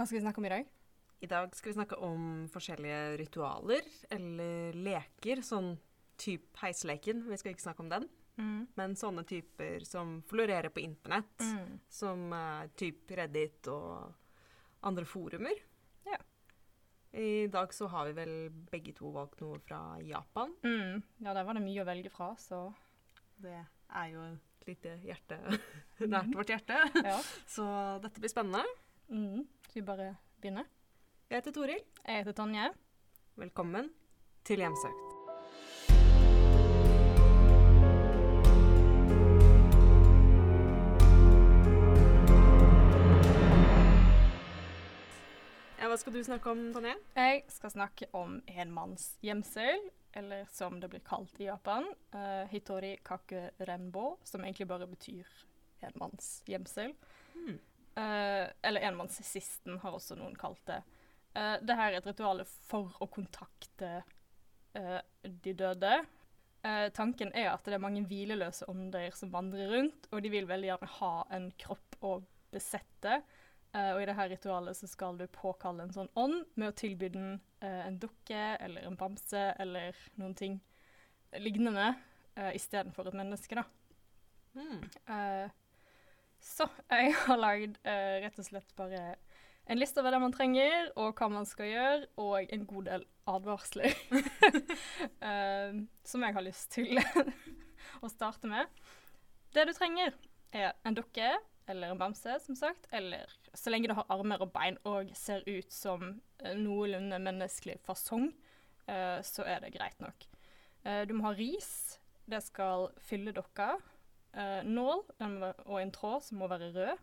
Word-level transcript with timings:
Hva 0.00 0.06
skal 0.08 0.16
vi 0.16 0.22
snakke 0.24 0.40
om 0.40 0.46
i 0.48 0.48
dag? 0.48 0.68
I 1.20 1.28
dag 1.28 1.50
skal 1.52 1.68
vi 1.68 1.74
snakke 1.76 1.96
om 2.00 2.22
forskjellige 2.48 3.00
ritualer 3.20 3.88
eller 4.16 4.78
leker. 4.80 5.42
Sånn 5.44 5.74
type 6.16 6.56
heisleken. 6.62 7.20
Vi 7.28 7.36
skal 7.36 7.52
ikke 7.52 7.66
snakke 7.66 7.84
om 7.84 7.90
den. 7.92 8.06
Mm. 8.40 8.62
Men 8.80 8.96
sånne 8.96 9.26
typer 9.28 9.84
som 9.84 10.22
florerer 10.30 10.72
på 10.72 10.80
internett. 10.80 11.44
Mm. 11.44 11.76
Som 11.92 12.32
uh, 12.32 12.64
type 12.80 13.20
Reddit 13.20 13.68
og 13.68 14.08
andre 14.88 15.04
forumer. 15.04 15.60
Ja. 16.08 16.16
I 17.20 17.44
dag 17.52 17.76
så 17.76 17.92
har 17.92 18.08
vi 18.08 18.16
vel 18.22 18.34
begge 18.72 18.96
to 18.96 19.12
valgt 19.12 19.44
noe 19.44 19.60
fra 19.68 19.84
Japan. 20.00 20.56
Mm. 20.64 21.04
Ja, 21.20 21.36
der 21.36 21.44
var 21.44 21.60
det 21.60 21.66
mye 21.68 21.84
å 21.84 21.90
velge 21.92 22.16
fra, 22.16 22.32
så 22.40 22.70
Det 23.36 23.52
er 23.52 24.12
jo 24.16 24.30
et 24.32 24.72
lite 24.72 24.96
hjerte 25.04 25.42
nært 26.16 26.32
vårt 26.32 26.56
hjerte. 26.56 26.86
ja. 27.04 27.20
Så 27.60 27.68
dette 28.00 28.16
blir 28.16 28.32
spennende. 28.32 28.64
Mm. 29.12 29.44
Skal 29.70 29.82
vi 29.82 29.86
bare 29.86 30.16
begynne? 30.42 30.64
Jeg 31.30 31.38
heter 31.38 31.52
Toril. 31.54 31.82
Jeg 32.02 32.16
heter 32.16 32.34
Tonje. 32.34 32.64
Velkommen 33.38 33.92
til 34.42 34.58
Hjemsøkt. 34.58 35.12
Hva 45.78 46.00
skal 46.02 46.18
du 46.18 46.20
snakke 46.26 46.50
om, 46.50 46.66
Tonje? 46.74 46.96
Jeg 47.14 47.46
skal 47.54 47.76
snakke 47.76 48.10
om 48.10 48.40
enmannsgjemsel, 48.50 49.86
eller 50.18 50.50
som 50.50 50.82
det 50.82 50.90
blir 50.90 51.06
kalt 51.06 51.38
i 51.38 51.46
Japan, 51.46 51.86
uh, 52.18 52.42
hitori 52.50 52.96
kake 53.06 53.52
renbo, 53.70 54.16
som 54.26 54.42
egentlig 54.42 54.66
bare 54.74 54.90
betyr 54.90 55.30
enmannsgjemsel. 55.86 56.98
Hmm. 57.38 57.60
Eh, 57.98 58.46
eller 58.62 58.86
enmannssisten 58.86 59.80
har 59.82 59.96
også 59.96 60.16
noen 60.18 60.36
kalt 60.38 60.62
det. 60.68 60.80
Uh, 61.30 61.56
det 61.62 61.76
her 61.78 61.92
er 61.92 62.00
et 62.00 62.08
ritual 62.10 62.40
for 62.66 62.94
å 62.98 63.06
kontakte 63.10 64.00
uh, 64.74 64.98
de 65.22 65.52
døde. 65.54 65.92
Uh, 66.64 66.88
tanken 66.94 67.30
er 67.38 67.52
at 67.52 67.66
det 67.66 67.76
er 67.76 67.82
mange 67.82 68.02
hvileløse 68.10 68.66
ånder 68.70 69.14
som 69.14 69.30
vandrer 69.30 69.70
rundt, 69.70 70.08
og 70.10 70.24
de 70.24 70.32
vil 70.32 70.48
veldig 70.50 70.72
gjerne 70.72 70.90
ha 70.96 71.12
en 71.36 71.46
kropp 71.60 72.00
å 72.02 72.16
besette. 72.50 73.20
Og 73.70 74.00
i 74.02 74.06
dette 74.08 74.24
ritualet 74.32 74.74
så 74.74 74.88
skal 74.90 75.14
du 75.14 75.28
påkalle 75.30 75.84
en 75.84 75.92
sånn 75.94 76.08
ånd 76.18 76.40
med 76.58 76.72
å 76.72 76.74
tilby 76.74 77.06
den 77.14 77.36
en 77.62 78.00
dukke 78.02 78.56
eller 78.56 78.82
en 78.82 78.96
bamse 78.98 79.44
eller 79.62 79.94
noen 80.18 80.34
ting 80.34 80.56
lignende 81.38 81.92
uh, 82.38 82.50
istedenfor 82.54 83.12
et 83.12 83.18
menneske, 83.20 83.54
da. 83.54 83.62
Hmm. 84.58 84.82
Så 86.40 86.66
jeg 86.88 87.14
har 87.26 87.40
lagd 87.40 87.76
eh, 87.84 88.20
rett 88.24 88.38
og 88.40 88.46
slett 88.46 88.72
bare 88.78 89.02
en 89.70 89.78
liste 89.78 90.00
over 90.02 90.14
det 90.14 90.22
man 90.22 90.34
trenger, 90.34 90.88
og 90.98 91.20
hva 91.20 91.28
man 91.30 91.46
skal 91.46 91.68
gjøre, 91.68 92.08
og 92.18 92.52
en 92.54 92.64
god 92.66 92.90
del 92.90 93.06
advarsler. 93.30 93.94
Eh, 95.20 95.76
som 96.04 96.24
jeg 96.24 96.34
har 96.34 96.42
lyst 96.42 96.70
til 96.72 96.96
å 98.04 98.08
starte 98.08 98.48
med. 98.48 98.68
Det 99.52 99.66
du 99.68 99.72
trenger, 99.76 100.14
er 100.56 100.72
en 100.88 100.96
dukke 100.96 101.28
eller 101.70 101.92
en 101.92 102.00
bamse, 102.00 102.38
som 102.42 102.56
sagt. 102.56 102.88
Eller 102.90 103.30
så 103.54 103.70
lenge 103.70 103.90
du 103.90 103.94
har 103.94 104.08
armer 104.12 104.42
og 104.42 104.52
bein 104.54 104.78
og 104.88 105.12
ser 105.18 105.44
ut 105.46 105.70
som 105.72 106.20
eh, 106.42 106.56
noenlunde 106.58 107.20
menneskelig 107.22 107.78
fasong, 107.86 108.30
eh, 108.90 109.20
så 109.26 109.46
er 109.46 109.62
det 109.64 109.74
greit 109.76 110.00
nok. 110.02 110.26
Eh, 110.84 111.04
du 111.08 111.14
må 111.16 111.28
ha 111.28 111.34
ris. 111.36 112.00
Det 112.30 112.42
skal 112.44 112.90
fylle 113.02 113.34
dokka. 113.36 113.74
Eh, 114.30 114.60
nål 114.66 115.00
må, 115.26 115.48
og 115.66 115.78
en 115.80 115.94
tråd 115.94 116.22
som 116.26 116.38
må 116.40 116.48
være 116.50 116.70
rød. 116.74 117.00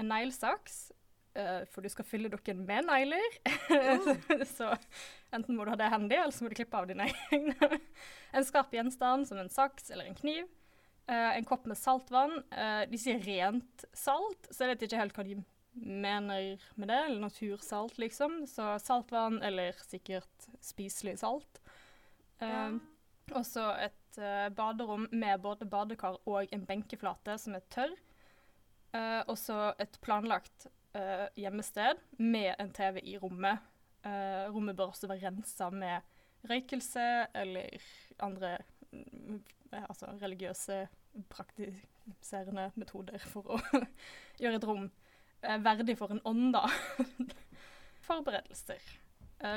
En 0.00 0.08
neglesaks, 0.08 0.90
uh, 1.36 1.62
for 1.68 1.84
du 1.84 1.90
skal 1.92 2.06
fylle 2.08 2.30
dukken 2.32 2.64
med 2.68 2.86
negler. 2.88 3.36
så 4.56 4.70
enten 5.32 5.56
må 5.56 5.64
du 5.64 5.72
ha 5.72 5.78
det 5.80 5.90
handy, 5.92 6.16
eller 6.16 6.32
så 6.32 6.44
må 6.44 6.52
du 6.52 6.56
klippe 6.56 6.80
av 6.80 6.88
dine 6.88 7.08
egne. 7.28 7.78
en 8.32 8.48
skarp 8.48 8.72
gjenstand 8.72 9.28
som 9.28 9.40
en 9.40 9.52
saks 9.52 9.90
eller 9.92 10.08
en 10.08 10.16
kniv. 10.16 10.48
Uh, 11.10 11.32
en 11.36 11.48
kopp 11.48 11.68
med 11.68 11.76
saltvann. 11.76 12.38
De 12.88 13.00
sier 13.00 13.20
rent 13.24 13.84
salt, 13.92 14.48
så 14.48 14.64
jeg 14.64 14.72
vet 14.72 14.86
ikke 14.88 15.02
helt 15.02 15.18
hva 15.18 15.26
de 15.28 15.38
mener 15.76 16.64
med 16.80 16.88
det. 16.88 17.00
Eller 17.04 17.26
natursalt, 17.26 18.00
liksom. 18.00 18.42
Så 18.48 18.74
saltvann, 18.80 19.42
eller 19.44 19.76
sikkert 19.84 20.48
spiselig 20.64 21.18
salt. 21.20 21.60
Ja. 22.42 22.72
og 23.38 23.44
så 23.46 23.68
et 23.78 24.01
eh, 24.18 24.48
baderom 24.54 25.06
med 25.12 25.40
både 25.40 25.68
badekar 25.68 26.18
og 26.28 26.52
en 26.52 26.66
benkeflate 26.68 27.38
som 27.40 27.56
er 27.56 27.64
tørr. 27.72 27.94
Uh, 28.92 29.22
og 29.24 29.38
så 29.40 29.70
et 29.80 29.94
planlagt 30.04 30.66
uh, 30.92 31.24
gjemmested 31.38 32.00
med 32.20 32.52
en 32.60 32.72
TV 32.76 33.00
i 33.14 33.16
rommet. 33.16 33.62
Uh, 34.04 34.52
rommet 34.52 34.76
bør 34.76 34.92
også 34.92 35.08
være 35.08 35.30
rensa 35.30 35.70
med 35.72 36.04
røykelse 36.50 37.06
eller 37.38 37.86
andre 38.20 38.58
mm, 38.90 39.38
altså 39.78 40.10
religiøse 40.20 40.82
praktiserende 41.32 42.66
metoder 42.76 43.22
for 43.32 43.56
å 43.56 43.60
gjøre 44.42 44.58
et 44.58 44.68
rom 44.68 44.90
verdig 45.64 45.96
for 45.98 46.12
en 46.12 46.20
ånd, 46.28 46.52
da. 46.54 46.66
Forberedelser. 48.06 48.82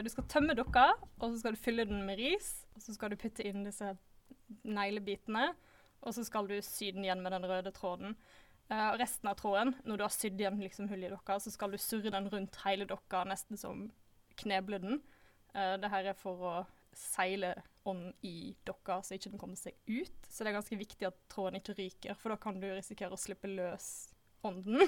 Du 0.01 0.07
skal 0.09 0.25
tømme 0.31 0.55
dukka, 0.57 0.87
og 1.19 1.27
så 1.27 1.41
skal 1.41 1.53
du 1.53 1.61
fylle 1.61 1.85
den 1.85 2.01
med 2.07 2.17
ris. 2.17 2.47
Og 2.73 2.81
så 2.81 2.95
skal 2.95 3.13
du 3.13 3.19
putte 3.21 3.45
inn 3.45 3.67
disse 3.67 3.91
neglebitene, 4.63 5.49
og 6.05 6.15
så 6.15 6.25
skal 6.27 6.49
du 6.49 6.57
sy 6.63 6.91
den 6.93 7.05
igjen 7.05 7.23
med 7.23 7.33
den 7.35 7.47
røde 7.49 7.73
tråden. 7.75 8.15
Uh, 8.69 8.93
resten 8.97 9.29
av 9.29 9.37
tråden, 9.37 9.75
når 9.85 9.97
du 9.97 10.03
har 10.05 10.13
sydd 10.13 10.39
igjen 10.41 10.61
liksom 10.61 10.89
hullet 10.89 11.11
i 11.11 11.13
dokka, 11.13 11.37
så 11.41 11.53
skal 11.53 11.73
du 11.73 11.81
surre 11.81 12.13
den 12.13 12.29
rundt 12.31 12.57
hele 12.63 12.87
dokka, 12.89 13.23
nesten 13.29 13.59
som 13.61 13.87
kneble 14.41 14.81
den. 14.81 15.01
Uh, 15.53 15.75
det 15.81 15.91
her 15.93 16.11
er 16.11 16.17
for 16.17 16.45
å 16.45 16.55
seile 16.95 17.53
ånden 17.85 18.13
i 18.25 18.55
dokka, 18.65 19.01
så 19.03 19.17
ikke 19.17 19.33
den 19.33 19.41
kommer 19.41 19.59
seg 19.59 19.75
ut. 19.85 20.29
Så 20.29 20.43
det 20.43 20.51
er 20.51 20.57
ganske 20.57 20.79
viktig 20.79 21.09
at 21.09 21.17
tråden 21.31 21.59
ikke 21.59 21.77
ryker, 21.77 22.17
for 22.17 22.33
da 22.33 22.39
kan 22.41 22.57
du 22.61 22.69
risikere 22.71 23.13
å 23.13 23.21
slippe 23.21 23.51
løs 23.51 23.89
ånden. 24.45 24.81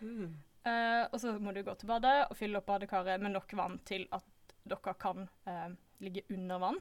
mm. 0.00 0.28
uh, 0.68 1.04
og 1.12 1.18
så 1.22 1.36
må 1.40 1.54
du 1.56 1.62
gå 1.64 1.76
til 1.80 1.90
badet 1.90 2.16
og 2.26 2.36
fylle 2.38 2.60
opp 2.60 2.68
badekaret 2.68 3.22
med 3.22 3.36
nok 3.36 3.56
vann 3.56 3.80
til 3.88 4.08
at 4.12 4.28
dokka 4.64 4.94
kan 4.94 5.28
eh, 5.44 5.70
ligge 5.98 6.22
under 6.32 6.58
vann. 6.58 6.80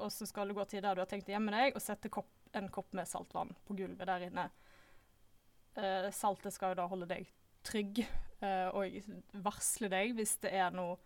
Og 0.00 0.10
så 0.12 0.26
skal 0.28 0.48
du 0.48 0.54
gå 0.56 0.64
til 0.70 0.82
der 0.84 0.94
du 0.96 1.02
har 1.02 1.08
tenkt 1.10 1.28
å 1.28 1.34
gjemme 1.34 1.52
deg, 1.54 1.74
og 1.76 1.82
sette 1.84 2.08
kopp, 2.12 2.28
en 2.56 2.68
kopp 2.72 2.92
med 2.96 3.06
saltvann 3.08 3.52
på 3.68 3.76
gulvet 3.78 4.06
der 4.08 4.24
inne. 4.28 4.48
Eh, 5.78 6.08
saltet 6.16 6.52
skal 6.56 6.72
jo 6.74 6.80
da 6.80 6.86
holde 6.90 7.06
deg 7.10 7.28
trygg 7.62 8.00
eh, 8.40 8.68
og 8.72 8.96
varsle 9.44 9.90
deg 9.92 10.14
hvis 10.16 10.38
det 10.42 10.50
er 10.56 10.72
noe 10.74 10.96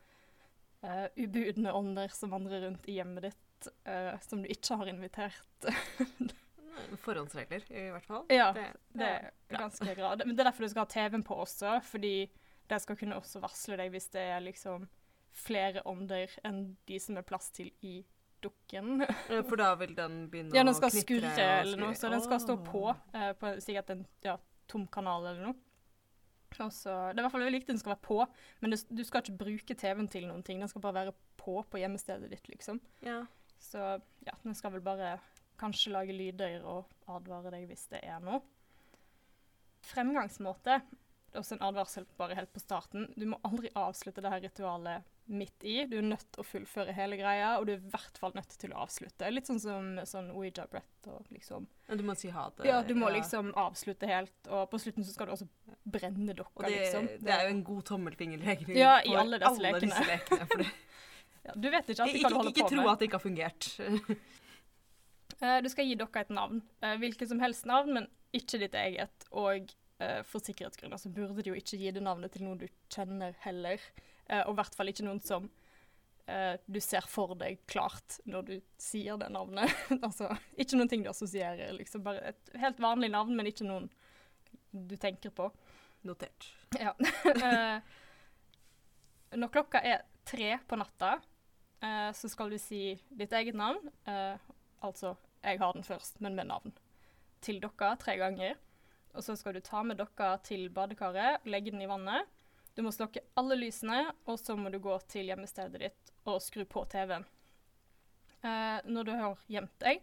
eh, 0.86 1.08
ubudne 1.20 1.72
ånder 1.74 2.08
som 2.14 2.30
vandrer 2.32 2.62
rundt 2.68 2.86
i 2.88 2.94
hjemmet 3.00 3.26
ditt 3.28 3.68
eh, 3.90 4.14
som 4.24 4.40
du 4.44 4.48
ikke 4.52 4.78
har 4.80 4.88
invitert. 4.92 5.68
Forhåndsregler, 7.04 7.64
i 7.70 7.84
hvert 7.94 8.06
fall. 8.08 8.24
Ja, 8.32 8.52
Det, 8.52 8.64
Det 8.94 9.06
er 9.10 9.30
ganske 9.50 9.94
bra. 9.98 10.14
Det- 10.16 10.26
Men 10.26 10.36
det 10.36 10.42
er 10.46 10.50
derfor 10.50 10.62
du 10.64 10.68
skal 10.72 10.86
ha 10.86 10.90
TV-en 10.94 11.22
på 11.22 11.34
også, 11.44 11.80
fordi 11.84 12.30
det 12.68 12.80
skal 12.82 12.96
kunne 12.96 13.16
også 13.20 13.40
varsle 13.42 13.76
deg 13.76 13.90
hvis 13.92 14.08
det 14.10 14.20
er 14.32 14.40
liksom 14.40 14.88
flere 15.34 15.82
ånder 15.86 16.30
enn 16.44 16.76
de 16.86 16.98
som 17.02 17.16
er 17.18 17.22
plass 17.26 17.50
til 17.50 17.70
i 17.82 18.04
dukken. 18.44 19.04
For 19.50 19.60
da 19.60 19.72
vil 19.80 19.94
den 19.96 20.24
begynne 20.32 20.56
Ja, 20.56 20.64
den 20.66 20.76
skal 20.76 20.92
knitre 20.94 21.30
skurre 21.32 21.46
eller 21.60 21.80
noe, 21.80 21.98
så 21.98 22.10
den 22.12 22.24
skal 22.24 22.42
stå 22.42 22.58
på, 22.64 22.88
eh, 23.16 23.30
på 23.40 23.54
sikkert 23.64 23.94
en 23.94 24.04
ja, 24.24 24.38
tom 24.70 24.86
kanal 24.92 25.30
eller 25.32 25.48
noe. 25.50 25.60
Også, 26.54 26.86
det 26.86 27.18
er 27.18 27.18
i 27.18 27.24
hvert 27.24 27.34
fall 27.34 27.42
veldig 27.42 27.64
at 27.64 27.70
den 27.72 27.80
skal 27.80 27.96
være 27.96 28.04
på, 28.04 28.18
men 28.62 28.70
du, 28.70 28.76
du 28.94 29.02
skal 29.02 29.24
ikke 29.24 29.40
bruke 29.40 29.74
TV-en 29.74 30.10
til 30.10 30.28
noen 30.28 30.44
ting. 30.46 30.60
Den 30.62 30.70
skal 30.70 30.84
bare 30.84 31.00
være 31.00 31.14
på 31.40 31.56
på 31.66 31.80
hjemmestedet 31.80 32.30
ditt, 32.30 32.46
liksom. 32.48 32.78
Ja. 33.04 33.24
Så 33.58 33.80
ja, 34.26 34.34
den 34.44 34.54
skal 34.54 34.74
vel 34.76 34.84
bare 34.84 35.16
kanskje 35.60 35.94
lage 35.94 36.14
lyder 36.14 36.62
og 36.66 36.90
advare 37.10 37.52
deg 37.54 37.66
hvis 37.70 37.88
det 37.92 38.04
er 38.06 38.22
noe. 38.22 38.42
Fremgangsmåte. 39.84 40.80
Også 41.34 41.56
en 41.56 41.64
advarsel 41.66 42.06
bare 42.18 42.36
helt 42.38 42.52
på 42.54 42.62
starten. 42.62 43.08
Du 43.18 43.26
må 43.26 43.40
aldri 43.46 43.72
avslutte 43.74 44.22
det 44.22 44.30
her 44.30 44.44
ritualet 44.44 45.10
midt 45.26 45.64
i. 45.64 45.84
Du 45.88 45.96
er 45.98 46.04
nødt 46.06 46.26
til 46.32 46.42
å 46.42 46.46
fullføre 46.46 46.92
hele 46.96 47.16
greia, 47.20 47.54
og 47.58 47.66
du 47.68 47.72
er 47.74 47.80
i 47.80 47.92
hvert 47.92 48.18
fall 48.20 48.34
nødt 48.36 48.56
til 48.60 48.74
å 48.74 48.82
avslutte. 48.84 49.30
Litt 49.32 49.48
sånn 49.48 49.60
som 49.62 49.88
sånn 50.08 50.30
Ouija-brett 50.34 51.08
og 51.12 51.30
liksom 51.34 51.68
du 51.88 52.02
må 52.06 52.14
si 52.16 52.30
ha 52.32 52.46
det. 52.56 52.64
Ja, 52.68 52.78
du 52.84 52.94
må 52.96 53.10
liksom 53.12 53.50
avslutte 53.60 54.08
helt, 54.08 54.32
og 54.48 54.70
på 54.72 54.80
slutten 54.80 55.04
så 55.04 55.12
skal 55.12 55.28
du 55.28 55.34
også 55.34 55.48
brenne 55.84 56.32
dokka, 56.36 56.62
Og 56.62 56.68
det, 56.68 56.78
liksom. 56.80 57.08
det 57.24 57.34
er 57.34 57.44
jo 57.48 57.54
en 57.56 57.64
god 57.66 57.82
tommelfingerregel 57.90 58.78
Ja, 58.78 58.94
i 59.04 59.12
alle 59.16 59.40
disse 59.42 59.64
lekene. 59.66 60.00
lekene. 60.08 60.48
For 60.48 60.62
det, 60.62 60.70
ja, 61.48 61.56
Du 61.56 61.68
vet 61.68 61.92
ikke 61.92 62.06
alltid 62.06 62.20
ikke 62.20 62.24
hva 62.24 62.32
du 62.32 62.38
holder 62.40 62.54
ikke 62.54 62.66
på 62.68 62.72
tro 62.74 62.88
at 62.88 63.02
det 63.02 63.10
ikke 63.10 63.20
har 63.20 63.28
fungert. 63.28 63.70
Eh, 65.42 65.58
du 65.64 65.66
skal 65.68 65.88
gi 65.88 65.96
dokka 65.98 66.22
et 66.22 66.28
navn. 66.30 66.60
Eh, 66.80 66.94
hvilket 67.02 67.26
som 67.28 67.40
helst 67.42 67.66
navn, 67.66 67.90
men 67.96 68.04
ikke 68.32 68.60
ditt 68.62 68.76
eget. 68.78 69.24
Og 69.34 69.72
eh, 69.98 70.20
for 70.28 70.44
sikkerhetsgrunner 70.44 71.00
så 71.00 71.10
burde 71.12 71.42
du 71.42 71.50
jo 71.50 71.56
ikke 71.58 71.78
gi 71.80 71.90
det 71.94 72.04
navnet 72.04 72.32
til 72.32 72.46
noen 72.46 72.60
du 72.60 72.68
kjenner 72.92 73.34
heller. 73.42 73.82
Eh, 74.28 74.42
og 74.46 74.54
i 74.54 74.58
hvert 74.60 74.76
fall 74.76 74.90
ikke 74.90 75.04
noen 75.06 75.20
som 75.24 75.48
eh, 76.30 76.54
du 76.66 76.80
ser 76.82 77.06
for 77.10 77.34
deg 77.40 77.60
klart 77.70 78.18
når 78.28 78.48
du 78.48 78.54
sier 78.80 79.18
det 79.20 79.30
navnet. 79.34 79.72
altså, 80.06 80.30
ikke 80.56 80.78
noen 80.78 80.90
ting 80.92 81.04
du 81.04 81.10
assosierer. 81.12 81.74
Liksom 81.76 82.04
bare 82.06 82.32
et 82.32 82.54
helt 82.62 82.80
vanlig 82.82 83.12
navn, 83.12 83.34
men 83.36 83.50
ikke 83.50 83.68
noen 83.68 83.90
du 84.72 84.96
tenker 85.00 85.34
på. 85.34 85.50
Notert. 86.08 86.50
Ja. 86.80 86.96
Eh, 87.34 87.80
Når 89.34 89.50
klokka 89.50 89.80
er 89.82 90.04
tre 90.28 90.52
på 90.68 90.76
natta, 90.78 91.16
så 92.14 92.28
skal 92.30 92.52
du 92.52 92.58
si 92.62 92.92
ditt 93.18 93.32
eget 93.34 93.56
navn. 93.58 93.80
Altså 94.06 95.16
'jeg 95.42 95.58
har 95.58 95.72
den 95.74 95.82
først', 95.82 96.20
men 96.20 96.36
med 96.38 96.46
navn. 96.46 96.72
Til 97.42 97.58
dere 97.60 97.96
tre 97.98 98.14
ganger. 98.16 98.54
Og 99.14 99.24
så 99.26 99.36
skal 99.36 99.54
du 99.54 99.60
ta 99.60 99.82
med 99.82 99.98
dere 99.98 100.38
til 100.46 100.68
badekaret, 100.70 101.44
legge 101.46 101.70
den 101.74 101.82
i 101.82 101.90
vannet. 101.90 102.30
Du 102.74 102.82
må 102.82 102.90
slokke 102.90 103.22
alle 103.38 103.56
lysene, 103.58 104.00
og 104.26 104.38
så 104.40 104.56
må 104.58 104.70
du 104.72 104.80
gå 104.82 104.94
til 105.10 105.28
hjemmestedet 105.30 105.78
ditt 105.78 106.12
og 106.26 106.40
skru 106.42 106.64
på 106.66 106.82
TV-en. 106.90 107.26
Eh, 108.42 108.78
når 108.90 109.06
du 109.06 109.12
har 109.14 109.44
gjemt 109.48 109.76
deg, 109.84 110.02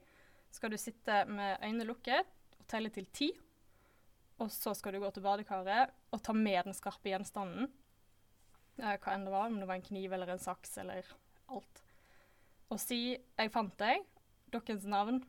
skal 0.51 0.71
du 0.71 0.77
sitte 0.79 1.23
med 1.27 1.59
øynene 1.59 1.87
lukket 1.89 2.27
og 2.59 2.65
telle 2.71 2.91
til 2.93 3.09
ti. 3.11 3.29
Og 4.41 4.49
så 4.55 4.73
skal 4.77 4.95
du 4.95 5.01
gå 5.03 5.11
til 5.13 5.25
badekaret 5.25 5.91
og 6.15 6.23
ta 6.23 6.33
med 6.33 6.63
den 6.69 6.77
skarpe 6.77 7.11
gjenstanden. 7.11 7.67
Eh, 8.79 8.95
hva 8.95 9.17
enn 9.17 9.27
det 9.27 9.35
var, 9.35 9.51
om 9.51 9.59
det 9.59 9.67
var 9.67 9.77
en 9.77 9.85
kniv 9.85 10.15
eller 10.15 10.31
en 10.31 10.41
saks 10.41 10.79
eller 10.81 11.11
alt. 11.51 11.83
Og 12.71 12.79
si 12.79 13.19
'jeg 13.19 13.51
fant 13.51 13.77
deg', 13.77 14.07
dokkens 14.49 14.85
navn, 14.85 15.25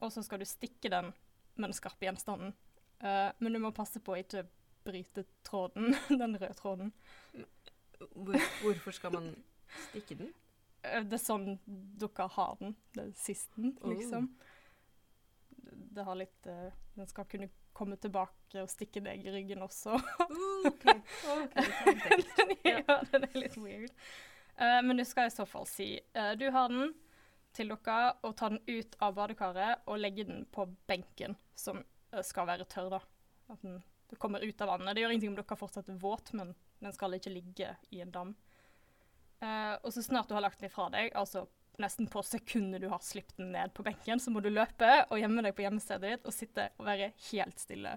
og 0.00 0.10
så 0.10 0.24
skal 0.24 0.40
du 0.40 0.44
stikke 0.44 0.90
den 0.90 1.14
med 1.54 1.68
den 1.70 1.72
skarpe 1.72 2.04
gjenstanden. 2.04 2.52
Eh, 3.00 3.30
men 3.38 3.52
du 3.52 3.58
må 3.58 3.70
passe 3.70 4.00
på 4.00 4.12
å 4.12 4.18
ikke 4.18 4.48
bryte 4.90 5.24
tråden, 5.46 5.94
den 6.22 6.36
røde 6.36 6.54
tråden. 6.58 6.92
Hvor, 8.10 8.36
hvorfor 8.62 8.96
skal 8.96 9.12
man 9.16 9.32
stikke 9.90 10.16
den? 10.18 10.30
Eh, 10.82 11.02
Det 11.04 11.18
er 11.18 11.22
sånn 11.22 11.50
dere 12.00 12.28
har 12.36 12.56
den, 12.60 12.76
det 12.96 13.06
er 13.08 13.12
sisten, 13.18 13.74
Oh. 13.80 13.92
liksom. 13.94 14.30
Det 15.90 16.04
har 16.06 16.16
litt 16.18 16.46
uh, 16.46 16.70
Den 16.96 17.06
skal 17.10 17.26
kunne 17.30 17.48
komme 17.76 17.96
tilbake 18.00 18.62
og 18.62 18.70
stikke 18.70 19.02
deg 19.04 19.22
i 19.24 19.32
ryggen 19.32 19.62
også. 19.62 19.94
Uh, 19.94 20.66
ok, 20.70 20.86
ok, 21.34 21.54
kjempeekkelt. 21.68 22.64
ja, 22.72 22.96
den 23.12 23.26
er 23.28 23.38
litt 23.38 23.56
weird. 23.60 23.92
Uh, 24.58 24.80
men 24.84 24.98
du 24.98 25.04
skal 25.08 25.28
i 25.30 25.34
så 25.34 25.46
fall 25.48 25.68
si 25.70 25.92
uh, 26.16 26.32
du 26.40 26.48
har 26.54 26.72
den 26.72 26.90
til 27.56 27.70
dere, 27.72 28.14
og 28.26 28.34
ta 28.38 28.50
den 28.52 28.60
ut 28.68 28.96
av 29.02 29.14
badekaret 29.16 29.86
og 29.90 29.98
legge 30.02 30.26
den 30.28 30.44
på 30.54 30.66
benken, 30.90 31.34
som 31.58 31.80
skal 32.26 32.46
være 32.46 32.66
tørr, 32.70 32.90
da. 32.92 33.00
At 33.50 33.62
den 33.64 33.80
det 34.10 34.18
kommer 34.20 34.42
ut 34.42 34.60
av 34.60 34.72
vannet. 34.74 34.94
Det 34.94 35.04
gjør 35.04 35.14
ingenting 35.14 35.32
om 35.32 35.38
dere 35.38 35.58
fortsatt 35.58 35.88
er 35.90 36.00
våt, 36.02 36.32
men 36.36 36.52
den 36.82 36.94
skal 36.96 37.14
ikke 37.16 37.32
ligge 37.32 37.74
i 37.94 38.02
en 38.04 38.12
dam. 38.14 38.34
Eh, 39.40 39.74
og 39.80 39.92
så 39.94 40.02
snart 40.04 40.28
du 40.28 40.36
har 40.36 40.44
lagt 40.44 40.60
den 40.60 40.68
ifra 40.68 40.88
deg, 40.92 41.14
altså 41.16 41.46
nesten 41.80 42.08
på 42.12 42.22
sekundet 42.26 42.82
du 42.82 42.88
har 42.92 43.00
sluppet 43.04 43.38
den 43.40 43.52
ned 43.54 43.72
på 43.74 43.84
benken, 43.86 44.20
så 44.20 44.32
må 44.32 44.42
du 44.44 44.50
løpe 44.52 44.90
og 45.08 45.20
gjemme 45.20 45.44
deg 45.46 45.54
på 45.56 45.64
hjemmestedet 45.64 46.16
ditt 46.16 46.28
og 46.28 46.36
sitte 46.36 46.68
og 46.76 46.88
være 46.88 47.12
helt 47.30 47.62
stille. 47.62 47.94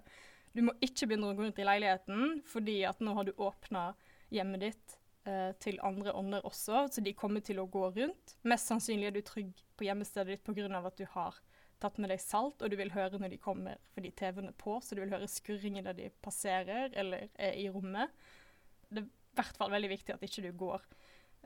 Du 0.54 0.62
må 0.64 0.76
ikke 0.86 1.10
begynne 1.10 1.32
å 1.32 1.34
gå 1.34 1.44
rundt 1.44 1.60
i 1.60 1.68
leiligheten, 1.68 2.44
fordi 2.48 2.84
at 2.88 3.02
nå 3.04 3.16
har 3.18 3.28
du 3.28 3.34
åpna 3.42 3.90
hjemmet 4.34 4.68
ditt 4.68 4.98
eh, 5.28 5.52
til 5.64 5.82
andre 5.84 6.14
ånder 6.16 6.46
også, 6.48 6.86
så 6.94 7.04
de 7.04 7.16
kommer 7.18 7.44
til 7.46 7.60
å 7.60 7.68
gå 7.68 7.90
rundt. 7.98 8.38
Mest 8.48 8.70
sannsynlig 8.70 9.10
er 9.10 9.18
du 9.18 9.24
trygg 9.26 9.66
på 9.76 9.88
hjemmestedet 9.90 10.38
ditt 10.38 10.46
pga. 10.46 10.70
at 10.80 10.98
du 10.98 11.06
har 11.18 11.42
tatt 11.84 12.00
med 12.02 12.12
deg 12.12 12.22
salt, 12.24 12.64
og 12.64 12.72
du 12.72 12.78
vil 12.80 12.94
høre 12.96 13.20
når 13.20 13.34
de 13.36 13.42
kommer 13.42 13.80
fordi 13.94 14.14
TV-en 14.18 14.50
er 14.50 14.58
på, 14.60 14.78
så 14.82 14.96
du 14.96 15.04
vil 15.04 15.14
høre 15.14 15.30
skurringen 15.30 15.86
der 15.86 15.98
de 15.98 16.10
passerer 16.24 16.94
eller 17.00 17.28
er 17.36 17.58
i 17.60 17.68
rommet. 17.72 18.14
Det 18.90 19.04
er 19.04 19.10
i 19.10 19.38
hvert 19.40 19.60
fall 19.60 19.74
veldig 19.74 19.92
viktig 19.92 20.16
at 20.16 20.26
ikke 20.26 20.46
du 20.46 20.52
går 20.64 20.86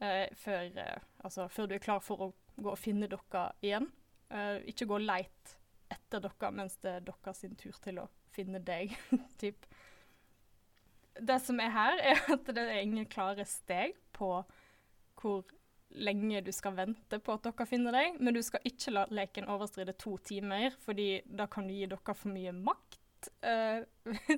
eh, 0.03 0.27
før, 0.37 0.69
eh, 0.83 1.07
altså, 1.23 1.47
før 1.51 1.69
du 1.69 1.77
er 1.77 1.83
klar 1.83 2.03
for 2.03 2.27
å 2.27 2.31
gå 2.57 2.73
og 2.73 2.79
finne 2.79 3.09
dere 3.09 3.47
igjen. 3.65 3.89
Eh, 4.29 4.63
ikke 4.71 4.89
gå 4.89 5.01
leit 5.03 5.57
etter 5.93 6.23
dere 6.23 6.53
mens 6.53 6.77
det 6.83 6.97
er 6.97 7.05
deres 7.07 7.45
tur 7.59 7.77
til 7.83 8.01
å 8.03 8.07
finne 8.35 8.61
deg, 8.61 8.93
typ. 9.41 9.65
Det 11.17 11.39
som 11.41 11.59
er 11.63 11.73
her, 11.73 12.01
er 12.13 12.25
at 12.35 12.49
det 12.53 12.65
er 12.67 12.81
ingen 12.83 13.07
klare 13.09 13.45
steg 13.49 13.97
på 14.13 14.31
hvor 15.17 15.56
lenge 15.89 16.41
du 16.43 16.51
skal 16.51 16.75
vente 16.77 17.19
på 17.23 17.33
at 17.33 17.43
dere 17.47 17.65
finner 17.69 17.95
deg, 17.95 18.17
men 18.19 18.35
du 18.35 18.41
skal 18.43 18.63
ikke 18.67 18.91
la 18.93 19.05
leken 19.09 19.47
overstride 19.49 19.93
to 19.97 20.17
timer, 20.17 20.75
fordi 20.83 21.21
da 21.25 21.47
kan 21.47 21.67
du 21.67 21.73
gi 21.73 21.87
dere 21.89 22.15
for 22.15 22.29
mye 22.33 22.51
makt. 22.53 23.29
Uh, 23.41 23.83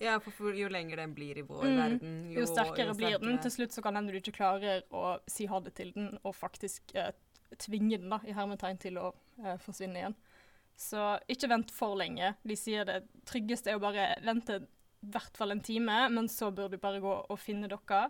Ja, 0.02 0.18
for, 0.24 0.54
jo 0.56 0.70
lenger 0.72 1.02
den 1.02 1.14
blir 1.14 1.38
i 1.38 1.44
vår 1.46 1.66
Mm. 1.66 1.78
verden, 1.78 2.14
jo, 2.32 2.46
sterkere 2.48 2.96
blir 2.96 3.20
den. 3.20 3.40
Til 3.44 3.52
slutt 3.52 3.76
så 3.76 3.82
kan 3.84 3.96
hende 4.00 4.14
du 4.14 4.20
ikke 4.22 4.38
klarer 4.38 4.84
å 4.92 5.20
si 5.28 5.46
ha 5.52 5.60
det 5.60 5.76
til 5.76 5.92
den, 5.96 6.14
og 6.24 6.36
faktisk 6.36 6.94
uh, 6.96 7.12
tvinge 7.58 7.98
den 8.00 8.10
da, 8.10 8.22
i 8.24 8.34
hermetegn 8.34 8.80
til 8.80 8.98
å 9.02 9.12
uh, 9.44 9.58
forsvinne 9.58 10.00
igjen. 10.00 10.16
Så 10.80 11.20
ikke 11.28 11.50
vent 11.52 11.72
for 11.76 11.98
lenge. 12.00 12.36
De 12.48 12.56
sier 12.56 12.86
det 12.88 13.02
tryggeste 13.28 13.68
er 13.74 13.76
å 13.76 13.84
bare 13.84 14.14
vente 14.24 14.62
i 14.62 15.10
hvert 15.12 15.36
fall 15.36 15.52
en 15.52 15.62
time, 15.64 16.06
men 16.10 16.28
så 16.32 16.52
bør 16.56 16.70
du 16.72 16.78
bare 16.78 17.02
gå 17.04 17.12
og 17.30 17.40
finne 17.40 17.68
dere. 17.68 18.06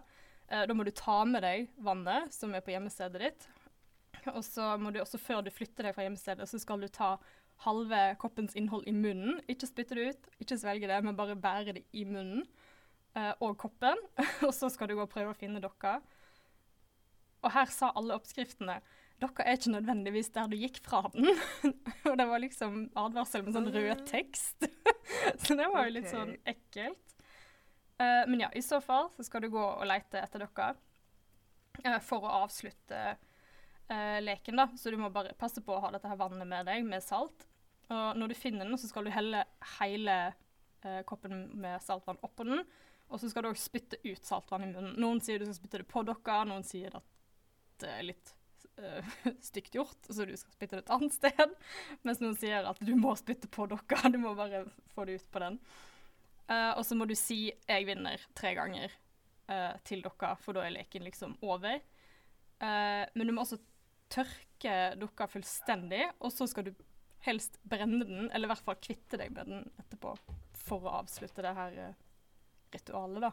Eh, 0.49 0.65
da 0.65 0.75
må 0.75 0.85
du 0.85 0.91
ta 0.95 1.21
med 1.29 1.43
deg 1.45 1.69
vannet 1.85 2.33
som 2.33 2.53
er 2.55 2.63
på 2.65 2.73
hjemmestedet 2.73 3.21
ditt. 3.21 3.49
Og 4.33 4.41
så 4.45 4.73
må 4.81 4.91
du 4.91 4.99
også, 5.01 5.21
før 5.21 5.43
du 5.45 5.51
flytter 5.53 5.87
deg 5.87 5.95
fra 5.95 6.05
hjemmestedet, 6.05 6.49
så 6.49 6.59
skal 6.59 6.81
du 6.83 6.89
ta 6.91 7.15
halve 7.65 7.99
koppens 8.21 8.55
innhold 8.59 8.87
i 8.87 8.95
munnen. 8.95 9.39
Ikke 9.51 9.67
spytte 9.69 9.97
det 9.97 10.13
ut, 10.13 10.31
ikke 10.43 10.57
svelge 10.59 10.89
det, 10.89 11.01
men 11.05 11.17
bare 11.17 11.37
bære 11.39 11.75
det 11.77 11.85
i 11.95 12.05
munnen 12.07 12.45
eh, 13.15 13.33
og 13.39 13.57
koppen. 13.61 13.99
og 14.47 14.53
så 14.55 14.71
skal 14.71 14.89
du 14.89 14.97
gå 14.97 15.05
og 15.05 15.11
prøve 15.11 15.35
å 15.35 15.37
finne 15.37 15.61
dokka. 15.63 15.99
Og 17.43 17.53
her 17.55 17.71
sa 17.71 17.93
alle 17.95 18.17
oppskriftene 18.19 18.81
dere 19.19 19.43
er 19.43 19.57
ikke 19.57 19.73
nødvendigvis 19.73 20.29
der 20.31 20.47
du 20.47 20.55
gikk 20.55 20.79
fra 20.83 21.01
den. 21.11 21.27
og 22.07 22.13
det 22.19 22.27
var 22.29 22.39
liksom 22.39 22.85
advarsel 22.99 23.43
med 23.43 23.55
sånn 23.55 23.67
rød 23.73 24.05
tekst. 24.07 24.63
så 25.43 25.57
det 25.59 25.67
var 25.73 25.87
jo 25.87 25.95
litt 25.97 26.07
sånn 26.11 26.37
ekkelt. 26.47 27.18
Eh, 27.99 28.27
men 28.27 28.39
ja, 28.39 28.51
i 28.53 28.61
så 28.61 28.81
fall 28.81 29.09
så 29.15 29.23
skal 29.23 29.43
du 29.43 29.49
gå 29.51 29.63
og 29.63 29.87
lete 29.87 30.21
etter 30.23 30.45
dere 30.45 30.69
uh, 31.83 31.99
for 32.03 32.23
å 32.23 32.35
avslutte 32.45 32.99
uh, 33.91 34.19
leken, 34.23 34.61
da. 34.61 34.69
Så 34.79 34.93
du 34.93 34.99
må 35.01 35.11
bare 35.11 35.35
passe 35.39 35.63
på 35.65 35.75
å 35.75 35.81
ha 35.83 35.91
dette 35.91 36.07
her 36.07 36.19
vannet 36.19 36.47
med 36.47 36.69
deg, 36.69 36.85
med 36.87 37.03
salt. 37.03 37.47
Og 37.89 38.19
når 38.21 38.31
du 38.31 38.37
finner 38.37 38.69
den, 38.69 38.77
så 38.79 38.87
skal 38.87 39.07
du 39.07 39.11
helle 39.11 39.43
hele 39.79 40.19
koppen 41.09 41.49
med 41.59 41.81
saltvann 41.83 42.21
oppå 42.23 42.45
den. 42.47 42.61
Og 43.09 43.19
så 43.19 43.27
skal 43.27 43.43
du 43.43 43.49
også 43.49 43.65
spytte 43.65 43.97
ut 44.05 44.21
saltvann 44.23 44.63
i 44.63 44.69
munnen. 44.69 44.93
Noen 45.01 45.19
sier 45.25 45.41
du 45.41 45.47
skal 45.47 45.57
spytte 45.57 45.81
det 45.81 45.87
på 45.89 46.03
dere, 46.07 46.35
noen 46.47 46.63
sier 46.63 46.93
at 46.95 47.07
det 47.81 47.89
er 47.97 48.05
litt 48.05 48.31
stygt 49.49 49.75
gjort, 49.75 49.97
så 50.05 50.25
du 50.29 50.35
skal 50.37 50.53
spytte 50.55 50.77
det 50.77 50.85
et 50.85 50.93
annet 50.95 51.17
sted. 51.17 51.57
Mens 52.07 52.21
noen 52.23 52.37
sier 52.39 52.69
at 52.69 52.79
du 52.85 52.93
må 52.95 53.15
spytte 53.19 53.49
på 53.51 53.67
dere, 53.73 54.11
du 54.13 54.19
må 54.21 54.35
bare 54.37 54.63
få 54.93 55.09
det 55.09 55.19
ut 55.19 55.31
på 55.33 55.43
den. 55.43 55.59
Eh, 56.49 56.71
og 56.73 56.85
så 56.85 56.97
må 56.97 57.05
du 57.05 57.15
si 57.15 57.51
'jeg 57.51 57.85
vinner' 57.85 58.25
tre 58.35 58.55
ganger 58.57 58.91
uh, 59.49 59.77
til 59.85 60.01
dere, 60.01 60.35
for 60.37 60.53
da 60.53 60.65
er 60.65 60.73
leken 60.73 61.05
liksom 61.05 61.37
over. 61.41 61.81
Uh, 62.61 63.05
men 63.15 63.27
du 63.27 63.33
må 63.33 63.41
også 63.41 63.59
tørke 64.09 64.95
dukka 64.97 65.27
fullstendig, 65.29 66.09
og 66.19 66.31
så 66.33 66.47
skal 66.49 66.65
du 66.65 66.73
helst 67.25 67.59
brenne 67.69 68.05
den, 68.05 68.31
eller 68.31 68.47
i 68.47 68.51
hvert 68.53 68.65
fall 68.65 68.81
kvitte 68.81 69.17
deg 69.17 69.31
med 69.31 69.45
den 69.45 69.71
etterpå, 69.77 70.15
for 70.53 70.87
å 70.87 70.97
avslutte 71.03 71.45
det 71.45 71.53
her 71.53 71.79
ritualet, 72.73 73.21
da. 73.21 73.31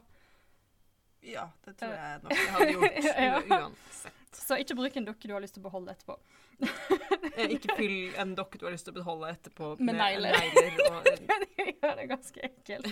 Ja, 1.26 1.48
det 1.66 1.74
tror 1.80 1.92
jeg 1.96 2.22
nok 2.22 2.34
jeg 2.36 2.52
hadde 2.54 2.72
gjort 2.72 3.06
Ja. 3.26 3.40
uansett. 3.58 4.12
Så 4.36 4.58
ikke 4.60 4.76
bruk 4.78 4.96
en 5.00 5.06
dukke 5.08 5.28
du 5.28 5.32
har 5.34 5.42
lyst 5.42 5.56
til 5.56 5.62
å 5.64 5.68
beholde 5.68 5.94
etterpå. 5.96 6.18
Eh, 7.36 7.50
Ikke 7.52 7.74
fyll 7.76 8.14
en 8.16 8.30
dokke 8.32 8.56
du 8.56 8.62
har 8.64 8.72
lyst 8.72 8.86
til 8.88 8.94
å 8.94 8.96
beholde 8.96 9.28
etterpå 9.28 9.66
Med 9.76 9.90
med 9.90 9.98
negler 10.00 10.38
og 10.86 11.04
det 11.10 11.90
er 11.90 12.06
ganske 12.08 12.40
ekkelt. 12.46 12.86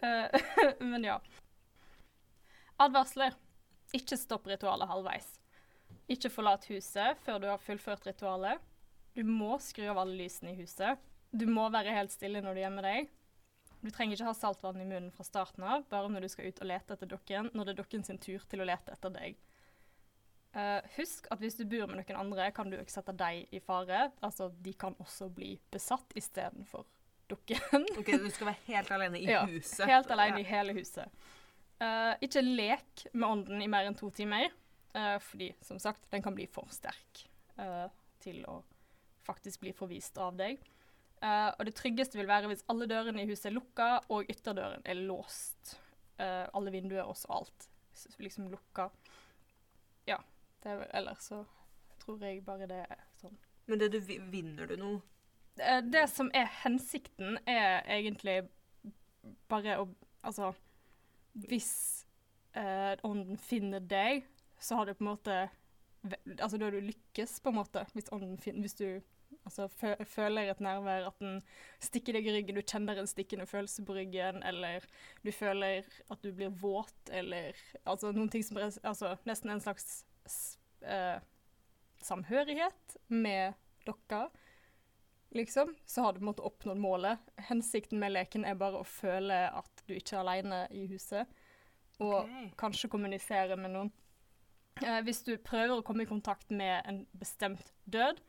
Uh, 0.00 0.32
men 0.80 1.04
ja. 1.04 1.18
Advarsler. 2.80 3.36
Ikke 3.92 4.16
stopp 4.16 4.48
ritualet 4.48 4.88
halvveis. 4.88 5.28
Ikke 6.08 6.30
forlat 6.32 6.64
huset 6.70 7.20
før 7.26 7.42
du 7.42 7.46
har 7.50 7.60
fullført 7.62 8.08
ritualet. 8.08 8.64
Du 9.16 9.22
må 9.28 9.58
skru 9.60 9.84
av 9.92 10.00
alle 10.02 10.16
lysene 10.22 10.54
i 10.54 10.58
huset. 10.62 10.96
Du 11.36 11.44
må 11.50 11.68
være 11.72 11.92
helt 11.96 12.12
stille 12.16 12.40
når 12.44 12.56
du 12.56 12.62
gjemmer 12.64 12.88
deg. 12.88 13.12
Du 13.86 13.92
trenger 13.94 14.16
ikke 14.16 14.26
ha 14.26 14.34
saltvann 14.34 14.80
i 14.82 14.84
munnen 14.86 15.12
fra 15.14 15.22
starten 15.22 15.62
av, 15.62 15.84
bare 15.90 16.08
når 16.10 16.26
du 16.26 16.32
skal 16.32 16.48
ut 16.50 16.62
og 16.64 16.66
lete 16.66 16.96
etter 16.96 17.10
dukken, 17.10 17.52
når 17.54 17.68
det 17.68 17.74
er 17.74 17.78
dukken 17.84 18.02
sin 18.06 18.18
tur 18.18 18.42
til 18.50 18.64
å 18.64 18.66
lete 18.66 18.90
etter 18.96 19.12
deg. 19.14 19.36
Uh, 20.56 20.80
husk 20.96 21.28
at 21.30 21.38
hvis 21.42 21.58
du 21.58 21.62
bor 21.68 21.86
med 21.90 22.00
noen 22.00 22.18
andre, 22.18 22.48
kan 22.56 22.70
du 22.72 22.78
ikke 22.80 22.94
sette 22.96 23.14
deg 23.14 23.52
i 23.54 23.60
fare. 23.62 24.08
Altså, 24.26 24.48
de 24.64 24.72
kan 24.74 24.96
også 25.02 25.28
bli 25.36 25.52
besatt 25.70 26.16
istedenfor 26.18 26.86
dukken. 27.30 27.86
Ok, 28.00 28.10
du 28.10 28.30
skal 28.34 28.50
være 28.50 28.62
helt 28.72 28.92
alene 28.96 29.20
i 29.20 29.30
Ja, 29.30 29.44
huset. 29.46 29.84
Helt 29.86 30.10
alene 30.16 30.42
i 30.42 30.48
hele 30.48 30.74
huset. 30.80 31.26
Uh, 31.78 32.14
ikke 32.24 32.42
lek 32.42 33.06
med 33.12 33.28
ånden 33.28 33.62
i 33.62 33.70
mer 33.70 33.86
enn 33.86 33.98
to 33.98 34.10
timer, 34.16 34.48
uh, 34.96 35.18
fordi 35.28 35.52
som 35.62 35.78
sagt, 35.82 36.08
den 36.10 36.24
kan 36.24 36.34
bli 36.34 36.48
for 36.50 36.72
sterk 36.74 37.26
til 38.20 38.42
å 38.50 38.58
faktisk 39.24 39.62
bli 39.62 39.70
forvist 39.72 40.18
av 40.20 40.34
deg. 40.36 40.58
Eh, 41.26 41.48
og 41.58 41.64
det 41.66 41.74
tryggeste 41.78 42.18
vil 42.20 42.28
være 42.30 42.50
hvis 42.52 42.62
alle 42.70 42.86
dørene 42.90 43.24
i 43.24 43.28
huset 43.30 43.48
er 43.50 43.56
lukka, 43.56 43.88
og 44.12 44.28
ytterdøren 44.30 44.84
er 44.86 44.98
låst. 45.08 45.74
Uh, 46.16 46.46
alle 46.56 46.70
vinduer 46.72 47.04
også, 47.04 47.28
alt. 47.34 47.66
S- 47.92 48.14
Liksom 48.22 48.46
lukka. 48.52 48.86
Ja. 50.08 50.16
Det 50.62 50.70
er, 50.72 50.78
vel- 50.80 50.94
ellers 51.00 51.26
så 51.28 51.42
tror 52.00 52.22
jeg 52.24 52.44
bare 52.46 52.68
det 52.70 52.78
er 52.86 53.02
sånn. 53.20 53.34
Men 53.68 53.82
det 53.82 53.90
du 53.92 53.98
vinner 54.06 54.70
du 54.70 54.76
noe? 54.80 55.02
Uh, 55.60 55.80
Det 55.84 56.06
som 56.12 56.30
er 56.36 56.48
hensikten, 56.62 57.36
er 57.48 57.82
egentlig 57.98 58.38
bare 59.50 59.78
å 59.82 59.88
Altså 60.26 60.52
Hvis 61.34 62.04
ånden 63.04 63.36
finner 63.38 63.80
deg, 63.84 64.24
så 64.58 64.78
har 64.78 64.86
du 64.88 64.94
på 64.96 65.04
en 65.04 65.10
måte 65.12 65.34
Altså, 66.40 66.56
da 66.58 66.64
har 66.64 66.72
du 66.76 66.80
lykkes, 66.86 67.40
på 67.42 67.50
en 67.52 67.58
måte, 67.60 67.82
hvis 67.94 68.08
ånden 68.14 68.38
finner 68.40 68.64
Hvis 68.64 68.78
du 68.78 68.86
altså, 69.46 69.68
føler 70.04 70.50
et 70.50 70.60
nærvær, 70.62 71.08
at 71.10 71.20
den 71.22 71.40
stikker 71.82 72.16
deg 72.16 72.28
i 72.28 72.34
ryggen, 72.36 72.58
du 72.58 72.64
kjenner 72.64 73.00
en 73.00 73.10
stikkende 73.10 73.46
følelse 73.48 73.84
på 73.86 73.96
ryggen, 73.96 74.42
eller 74.46 74.86
du 75.24 75.32
føler 75.34 75.86
at 76.10 76.24
du 76.24 76.32
blir 76.32 76.54
våt, 76.62 76.96
eller 77.10 77.56
altså 77.84 78.12
noen 78.16 78.32
ting 78.32 78.44
som 78.46 78.58
Altså 78.60 79.16
nesten 79.28 79.52
en 79.52 79.62
slags 79.62 80.04
eh, 80.82 81.18
samhørighet 82.02 82.98
med 83.08 83.56
dere, 83.86 84.26
liksom, 85.36 85.74
så 85.86 86.02
har 86.02 86.12
du 86.12 86.20
på 86.20 86.24
en 86.24 86.30
måte 86.32 86.46
oppnådd 86.46 86.80
målet. 86.80 87.34
Hensikten 87.48 88.00
med 88.02 88.14
leken 88.14 88.46
er 88.46 88.58
bare 88.58 88.80
å 88.80 88.88
føle 88.88 89.46
at 89.50 89.84
du 89.86 89.94
ikke 89.96 90.16
er 90.16 90.24
alene 90.24 90.64
i 90.74 90.86
huset, 90.90 91.28
og 92.00 92.24
okay. 92.24 92.50
kanskje 92.58 92.90
kommunisere 92.92 93.56
med 93.60 93.74
noen. 93.74 93.92
Eh, 94.84 95.00
hvis 95.06 95.22
du 95.24 95.36
prøver 95.40 95.78
å 95.78 95.84
komme 95.86 96.04
i 96.04 96.08
kontakt 96.08 96.50
med 96.52 96.82
en 96.88 97.04
bestemt 97.16 97.72
død, 97.84 98.20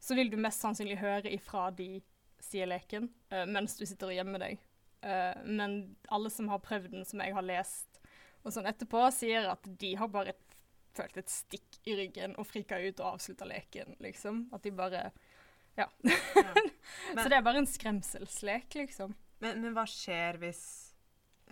så 0.00 0.14
vil 0.18 0.30
du 0.30 0.36
mest 0.40 0.62
sannsynlig 0.62 0.98
høre 1.00 1.30
ifra 1.34 1.68
de, 1.74 2.00
sier 2.42 2.68
leken, 2.70 3.08
uh, 3.34 3.44
mens 3.50 3.76
du 3.78 3.84
sitter 3.86 4.10
og 4.12 4.14
gjemmer 4.18 4.42
deg. 4.44 4.60
Uh, 5.02 5.34
men 5.46 5.78
alle 6.14 6.30
som 6.30 6.48
har 6.52 6.62
prøvd 6.62 6.92
den, 6.94 7.06
som 7.06 7.22
jeg 7.22 7.34
har 7.34 7.46
lest, 7.46 8.00
og 8.44 8.54
sånn 8.54 8.68
etterpå, 8.70 9.02
sier 9.14 9.48
at 9.50 9.66
de 9.80 9.94
har 9.98 10.10
bare 10.14 10.36
følt 10.98 11.18
et 11.20 11.30
stikk 11.30 11.80
i 11.86 11.94
ryggen 11.98 12.34
og 12.38 12.46
frika 12.48 12.78
ut 12.82 13.00
og 13.02 13.14
avslutta 13.14 13.46
leken, 13.46 13.96
liksom. 14.02 14.46
At 14.54 14.62
de 14.66 14.74
bare 14.74 15.08
Ja. 15.78 15.86
Ja. 16.02 16.52
Men- 16.54 16.72
så 17.22 17.28
det 17.30 17.36
er 17.38 17.42
bare 17.46 17.60
en 17.62 17.66
skremselslek, 17.70 18.74
liksom. 18.74 19.14
Men, 19.38 19.60
men 19.62 19.74
hva 19.76 19.84
skjer 19.86 20.38
hvis, 20.42 20.62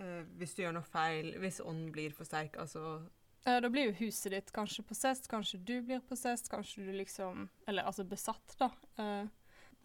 uh, 0.01 0.23
hvis 0.39 0.55
du 0.57 0.63
gjør 0.65 0.75
noe 0.79 0.87
feil, 0.87 1.33
hvis 1.39 1.61
ånden 1.63 1.91
blir 1.95 2.15
for 2.15 2.27
sterk? 2.27 2.57
Altså 2.59 2.97
Da 3.45 3.69
blir 3.71 3.89
jo 3.89 3.97
huset 4.01 4.33
ditt 4.33 4.49
kanskje 4.55 4.83
possessed, 4.83 5.29
kanskje 5.31 5.61
du 5.63 5.77
blir 5.85 6.01
possessed, 6.03 6.49
kanskje 6.51 6.83
du 6.83 6.91
liksom 6.97 7.45
Eller 7.67 7.87
altså 7.87 8.03
besatt, 8.03 8.55
da. 8.59 8.71
Uh, 8.99 9.29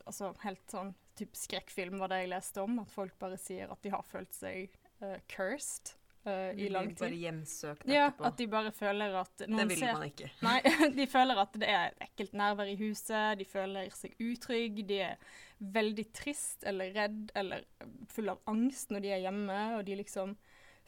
altså 0.04 0.32
helt 0.42 0.64
sånn 0.70 0.94
type 1.18 1.36
skrekkfilm 1.38 2.00
var 2.00 2.10
det 2.10 2.22
jeg 2.24 2.32
leste 2.32 2.62
om, 2.64 2.80
at 2.82 2.90
folk 2.90 3.14
bare 3.20 3.38
sier 3.38 3.70
at 3.70 3.82
de 3.84 3.92
har 3.92 4.02
følt 4.08 4.32
seg 4.34 4.72
uh, 5.02 5.18
cursed 5.30 5.94
Uh, 6.24 6.54
i 6.54 6.68
lang 6.68 6.86
tid. 6.92 6.98
bare 7.00 7.16
hjemsøkt 7.18 7.80
etterpå. 7.82 7.94
Ja, 7.96 8.26
at 8.28 8.36
de 8.38 8.44
bare 8.46 8.70
føler 8.70 9.14
at 9.18 9.40
det 9.42 9.64
vil 9.72 9.80
ser 9.80 9.96
man 9.96 10.04
ikke. 10.06 10.28
Nei, 10.46 10.60
de 10.98 11.06
føler 11.10 11.40
at 11.42 11.56
det 11.58 11.70
er 11.74 11.96
ekkelt 12.04 12.36
nærvær 12.38 12.70
i 12.70 12.76
huset, 12.78 13.40
de 13.40 13.46
føler 13.50 13.88
seg 13.96 14.14
utrygge, 14.22 14.84
de 14.86 15.00
er 15.08 15.32
veldig 15.74 16.04
trist 16.14 16.62
eller 16.68 16.94
redd 16.94 17.34
eller 17.34 17.66
full 18.14 18.30
av 18.30 18.38
angst 18.52 18.94
når 18.94 19.02
de 19.02 19.10
er 19.16 19.24
hjemme, 19.24 19.58
og 19.80 19.82
de 19.88 19.98
liksom 19.98 20.36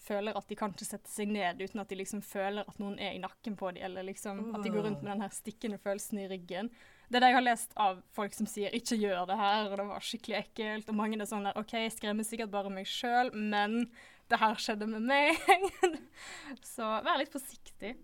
føler 0.05 0.37
at 0.37 0.49
de 0.49 0.57
kan 0.59 0.73
ikke 0.75 0.87
sette 0.87 1.11
seg 1.11 1.31
ned 1.33 1.63
uten 1.63 1.81
at 1.81 1.91
de 1.91 1.99
liksom 1.99 2.23
føler 2.25 2.67
at 2.69 2.81
noen 2.83 2.99
er 3.01 3.15
i 3.15 3.23
nakken 3.23 3.57
på 3.57 3.71
dem, 3.73 3.85
eller 3.87 4.07
liksom 4.07 4.51
at 4.55 4.65
de 4.65 4.73
går 4.73 4.89
rundt 4.89 5.05
med 5.05 5.15
den 5.15 5.25
her 5.25 5.33
stikkende 5.35 5.79
følelsen 5.81 6.21
i 6.25 6.29
ryggen. 6.31 6.71
Det 7.09 7.19
er 7.19 7.25
det 7.25 7.31
jeg 7.33 7.39
har 7.39 7.47
lest 7.47 7.77
av 7.81 8.01
folk 8.17 8.35
som 8.35 8.49
sier 8.49 8.73
'ikke 8.75 8.97
gjør 8.97 9.27
det 9.29 9.37
her', 9.39 9.71
og 9.71 9.77
det 9.79 9.87
var 9.87 10.01
skikkelig 10.01 10.37
ekkelt. 10.41 10.89
Og 10.89 10.95
mange 10.95 11.21
er 11.21 11.29
sånn 11.29 11.45
der 11.45 11.57
'OK, 11.57 11.73
jeg 11.73 11.93
skremmer 11.93 12.25
sikkert 12.25 12.51
bare 12.51 12.71
meg 12.71 12.87
sjøl, 12.87 13.33
men 13.35 13.91
det 14.29 14.41
her 14.41 14.55
skjedde 14.55 14.87
med 14.89 15.03
meg'. 15.03 16.01
Så 16.75 16.83
vær 17.05 17.19
litt 17.19 17.33
forsiktig. 17.33 17.97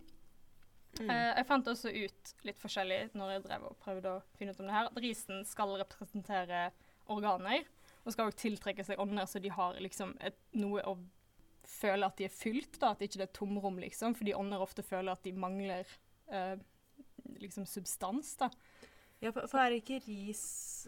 Mm. 1.00 1.10
Eh, 1.10 1.36
jeg 1.38 1.46
fant 1.46 1.68
også 1.70 1.90
ut 1.94 2.34
litt 2.44 2.60
forskjellig 2.60 3.10
når 3.14 3.30
jeg 3.30 3.42
drev 3.44 3.66
og 3.68 3.78
prøvde 3.78 4.16
å 4.16 4.22
finne 4.36 4.52
ut 4.52 4.60
om 4.60 4.66
det 4.66 4.74
her, 4.74 4.88
at 4.90 5.02
risen 5.02 5.44
skal 5.44 5.76
representere 5.78 6.70
organer, 7.10 7.64
og 8.04 8.12
skal 8.12 8.30
også 8.30 8.42
tiltrekke 8.48 8.84
seg 8.84 9.00
ånder, 9.00 9.26
så 9.26 9.38
de 9.42 9.52
har 9.52 9.78
liksom 9.80 10.16
et, 10.20 10.36
noe 10.52 10.82
å 10.88 10.96
føle 11.70 12.06
at 12.10 12.18
de 12.20 12.26
er 12.26 12.34
fylt, 12.34 12.78
da, 12.82 12.92
at 12.96 13.02
ikke 13.06 13.20
det 13.22 13.28
er 13.28 13.34
tomrom, 13.38 13.78
liksom, 13.82 14.16
fordi 14.18 14.34
ånder 14.36 14.62
ofte 14.64 14.82
føler 14.86 15.14
at 15.14 15.22
de 15.26 15.32
mangler 15.32 15.86
eh, 16.32 16.56
liksom 17.40 17.66
substans, 17.70 18.34
da. 18.40 18.50
Ja, 19.20 19.30
for, 19.36 19.44
for 19.52 19.60
er 19.60 19.70
det 19.74 19.82
ikke 19.82 19.98
ris, 20.06 20.42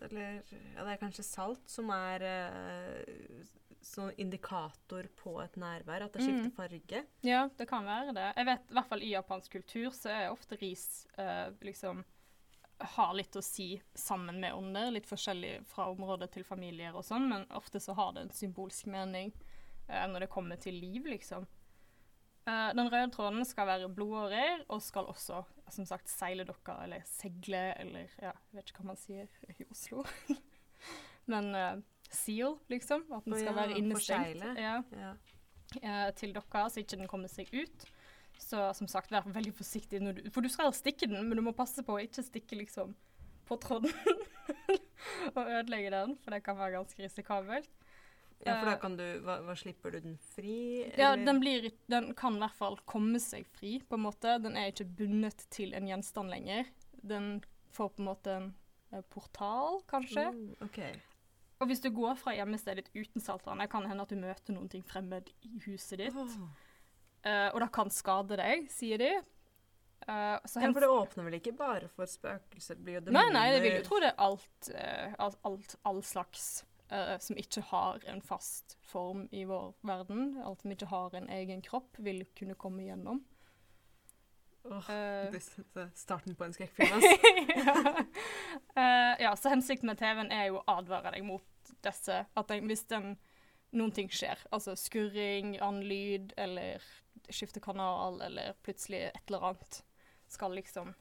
eller 0.07 0.39
ja, 0.41 0.85
det 0.87 0.95
er 0.95 1.01
kanskje 1.03 1.25
salt, 1.27 1.67
som 1.69 1.91
er 1.93 2.23
eh, 2.25 3.43
sånn 3.85 4.12
indikator 4.23 5.09
på 5.21 5.35
et 5.43 5.59
nærvær? 5.61 6.07
At 6.07 6.15
det 6.17 6.23
skifter 6.25 6.49
Mm. 6.49 6.57
farge? 6.57 7.03
Ja, 7.27 7.43
det 7.59 7.67
kan 7.69 7.85
være 7.85 8.15
det. 8.17 8.29
Jeg 8.39 8.47
vet 8.49 8.71
i 8.71 8.77
hvert 8.79 8.89
fall 8.89 9.03
i 9.05 9.11
japansk 9.12 9.53
kultur 9.59 9.91
så 9.93 10.09
er 10.15 10.31
ofte 10.33 10.57
ris 10.62 11.07
eh, 11.19 11.51
liksom 11.61 12.01
har 12.97 13.12
litt 13.15 13.37
å 13.39 13.43
si 13.45 13.77
sammen 13.95 14.41
med 14.43 14.55
ånder, 14.57 14.89
litt 14.97 15.07
forskjellig 15.07 15.61
fra 15.71 15.85
område 15.93 16.27
til 16.33 16.43
familier 16.43 16.97
og 16.99 17.05
sånn, 17.07 17.29
men 17.31 17.45
ofte 17.55 17.79
så 17.79 17.95
har 17.95 18.15
det 18.17 18.25
en 18.25 18.33
symbolsk 18.35 18.89
mening 18.91 19.31
når 20.11 20.25
det 20.27 20.33
kommer 20.33 20.61
til 20.61 20.75
liv, 20.79 21.07
liksom. 21.11 21.47
Eh, 22.43 22.71
den 22.75 22.89
røde 22.91 23.11
tråden 23.15 23.45
skal 23.47 23.69
være 23.69 23.91
blodårer, 23.95 24.65
og 24.69 24.83
skal 24.83 25.07
også, 25.13 25.45
som 25.71 25.87
sagt, 25.87 26.11
seile 26.11 26.47
dokka, 26.49 26.81
eller 26.85 27.05
segle, 27.07 27.69
eller 27.79 28.09
ja, 28.19 28.33
jeg 28.33 28.59
vet 28.59 28.73
ikke 28.73 28.83
hva 28.83 28.91
man 28.91 28.99
sier 28.99 29.29
i 29.53 29.67
Oslo. 29.71 30.03
men 31.33 31.53
eh, 31.55 31.83
seal, 32.11 32.59
liksom. 32.73 33.07
At 33.15 33.29
den 33.29 33.39
skal 33.39 33.53
ja, 33.53 33.59
være 33.61 33.79
innestengt. 33.79 34.47
Ja 34.59 34.75
Ja. 34.99 35.13
eh, 35.79 36.09
til 36.19 36.35
dokka, 36.35 36.67
så 36.69 36.83
ikke 36.83 36.99
den 36.99 37.11
kommer 37.11 37.31
seg 37.31 37.53
ut. 37.55 37.87
Så 38.43 38.59
som 38.75 38.89
sagt, 38.91 39.13
vær 39.13 39.29
veldig 39.31 39.53
forsiktig 39.55 40.01
når 40.03 40.17
du 40.19 40.31
For 40.35 40.43
du 40.43 40.51
skal 40.51 40.73
stikke 40.75 41.07
den, 41.07 41.29
men 41.29 41.39
du 41.39 41.45
må 41.47 41.53
passe 41.55 41.85
på 41.87 41.95
å 41.95 42.03
ikke 42.03 42.25
stikke 42.27 42.59
liksom 42.59 42.97
på 43.47 43.59
tråden 43.63 43.93
og 45.37 45.45
ødelegge 45.47 45.93
den, 45.95 46.17
for 46.23 46.35
det 46.35 46.43
kan 46.47 46.59
være 46.59 46.79
ganske 46.81 47.03
risikabelt. 47.05 47.71
Ja, 48.47 48.57
for 48.59 48.67
da 48.67 48.75
Eh, 48.75 48.81
kan 48.83 48.97
du 48.99 49.05
hva, 49.23 49.39
hva 49.47 49.55
Slipper 49.59 49.95
du 49.95 50.01
den 50.03 50.17
fri? 50.33 50.57
Ja, 50.99 51.13
den, 51.17 51.39
blir, 51.43 51.69
den 51.93 52.11
kan 52.19 52.37
i 52.39 52.43
hvert 52.43 52.59
fall 52.59 52.79
komme 52.91 53.21
seg 53.23 53.47
fri, 53.55 53.77
på 53.87 53.99
en 53.99 54.07
måte. 54.07 54.39
Den 54.43 54.59
er 54.59 54.73
ikke 54.73 54.89
bundet 54.99 55.47
til 55.55 55.77
en 55.79 55.87
gjenstand 55.91 56.33
lenger. 56.33 56.71
Den 57.03 57.37
får 57.73 57.95
på 57.95 58.03
en 58.03 58.11
måte 58.11 58.35
en 58.41 58.51
eh, 58.91 59.05
portal, 59.15 59.81
kanskje. 59.91 60.27
Mm, 60.35 60.57
ok. 60.67 60.81
Og 61.63 61.71
hvis 61.71 61.83
du 61.85 61.93
går 61.95 62.19
fra 62.19 62.35
hjemmestedet 62.35 62.89
ditt 62.89 63.07
uten 63.07 63.23
saltvannet, 63.23 63.71
kan 63.71 63.85
det 63.85 63.93
hende 63.93 64.07
at 64.09 64.11
du 64.11 64.19
møter 64.19 64.57
noen 64.57 64.71
ting 64.73 64.83
fremmed 64.87 65.31
i 65.47 65.53
huset 65.69 66.01
ditt. 66.03 66.19
Oh. 66.19 66.51
Uh, 67.23 67.53
og 67.53 67.61
det 67.63 67.69
kan 67.77 67.93
skade 67.95 68.35
deg, 68.41 68.67
sier 68.73 68.99
de. 68.99 69.13
Uh, 70.03 70.43
så 70.43 70.65
Ja, 70.65 70.73
for 70.75 70.83
det 70.83 70.91
åpner 70.91 71.29
vel 71.29 71.37
ikke 71.39 71.53
bare 71.55 71.87
for 71.95 72.11
spøkelser? 72.11 72.81
Blir 72.83 72.99
jo 72.99 73.15
Nei, 73.15 73.29
nei, 73.31 73.45
jeg 73.53 73.63
vil 73.63 73.77
jo 73.77 73.85
tro 73.87 74.01
det 74.03 74.11
er 74.11 74.19
alt, 74.25 74.73
uh, 74.75 75.15
alt, 75.23 75.39
alt 75.47 75.77
all 75.87 76.03
slags 76.03 76.49
eh, 76.93 77.19
som 77.19 77.39
ikke 77.41 77.65
har 77.73 78.05
en 78.13 78.23
fast 78.23 78.77
form 78.87 79.27
i 79.33 79.45
vår 79.49 79.73
verden. 79.87 80.37
Alt 80.45 80.63
som 80.63 80.75
ikke 80.75 80.91
har 80.93 81.17
en 81.19 81.29
egen 81.33 81.63
kropp, 81.65 81.97
vil 81.99 82.25
kunne 82.39 82.59
komme 82.59 82.87
gjennom. 82.87 83.23
Åh, 84.65 84.91
uh, 84.91 85.33
det 85.33 85.41
er 85.75 85.89
starten 85.99 86.37
på 86.39 86.47
en 86.47 86.53
skrekkfilm, 86.55 86.93
altså. 86.95 87.33
ja. 87.67 88.05
Uh, 88.77 89.15
ja, 89.25 89.33
så 89.35 89.51
hensikten 89.51 89.91
med 89.91 89.99
TV-en 89.99 90.31
er 90.31 90.53
jo 90.53 90.61
å 90.61 90.67
advare 90.77 91.17
deg 91.17 91.27
mot 91.27 91.73
disse. 91.83 92.21
At 92.39 92.53
den, 92.53 92.69
hvis 92.71 92.85
den, 92.93 93.17
noen 93.75 93.95
ting 93.97 94.13
skjer, 94.13 94.39
altså 94.55 94.77
skurring, 94.79 95.57
annen 95.59 95.83
lyd, 95.89 96.37
eller 96.39 96.85
skifte 97.33 97.63
kanal, 97.65 98.21
eller 98.23 98.55
plutselig 98.63 99.09
et 99.09 99.25
eller 99.27 99.51
annet, 99.51 99.83
skal 100.31 100.55
liksom 100.55 100.95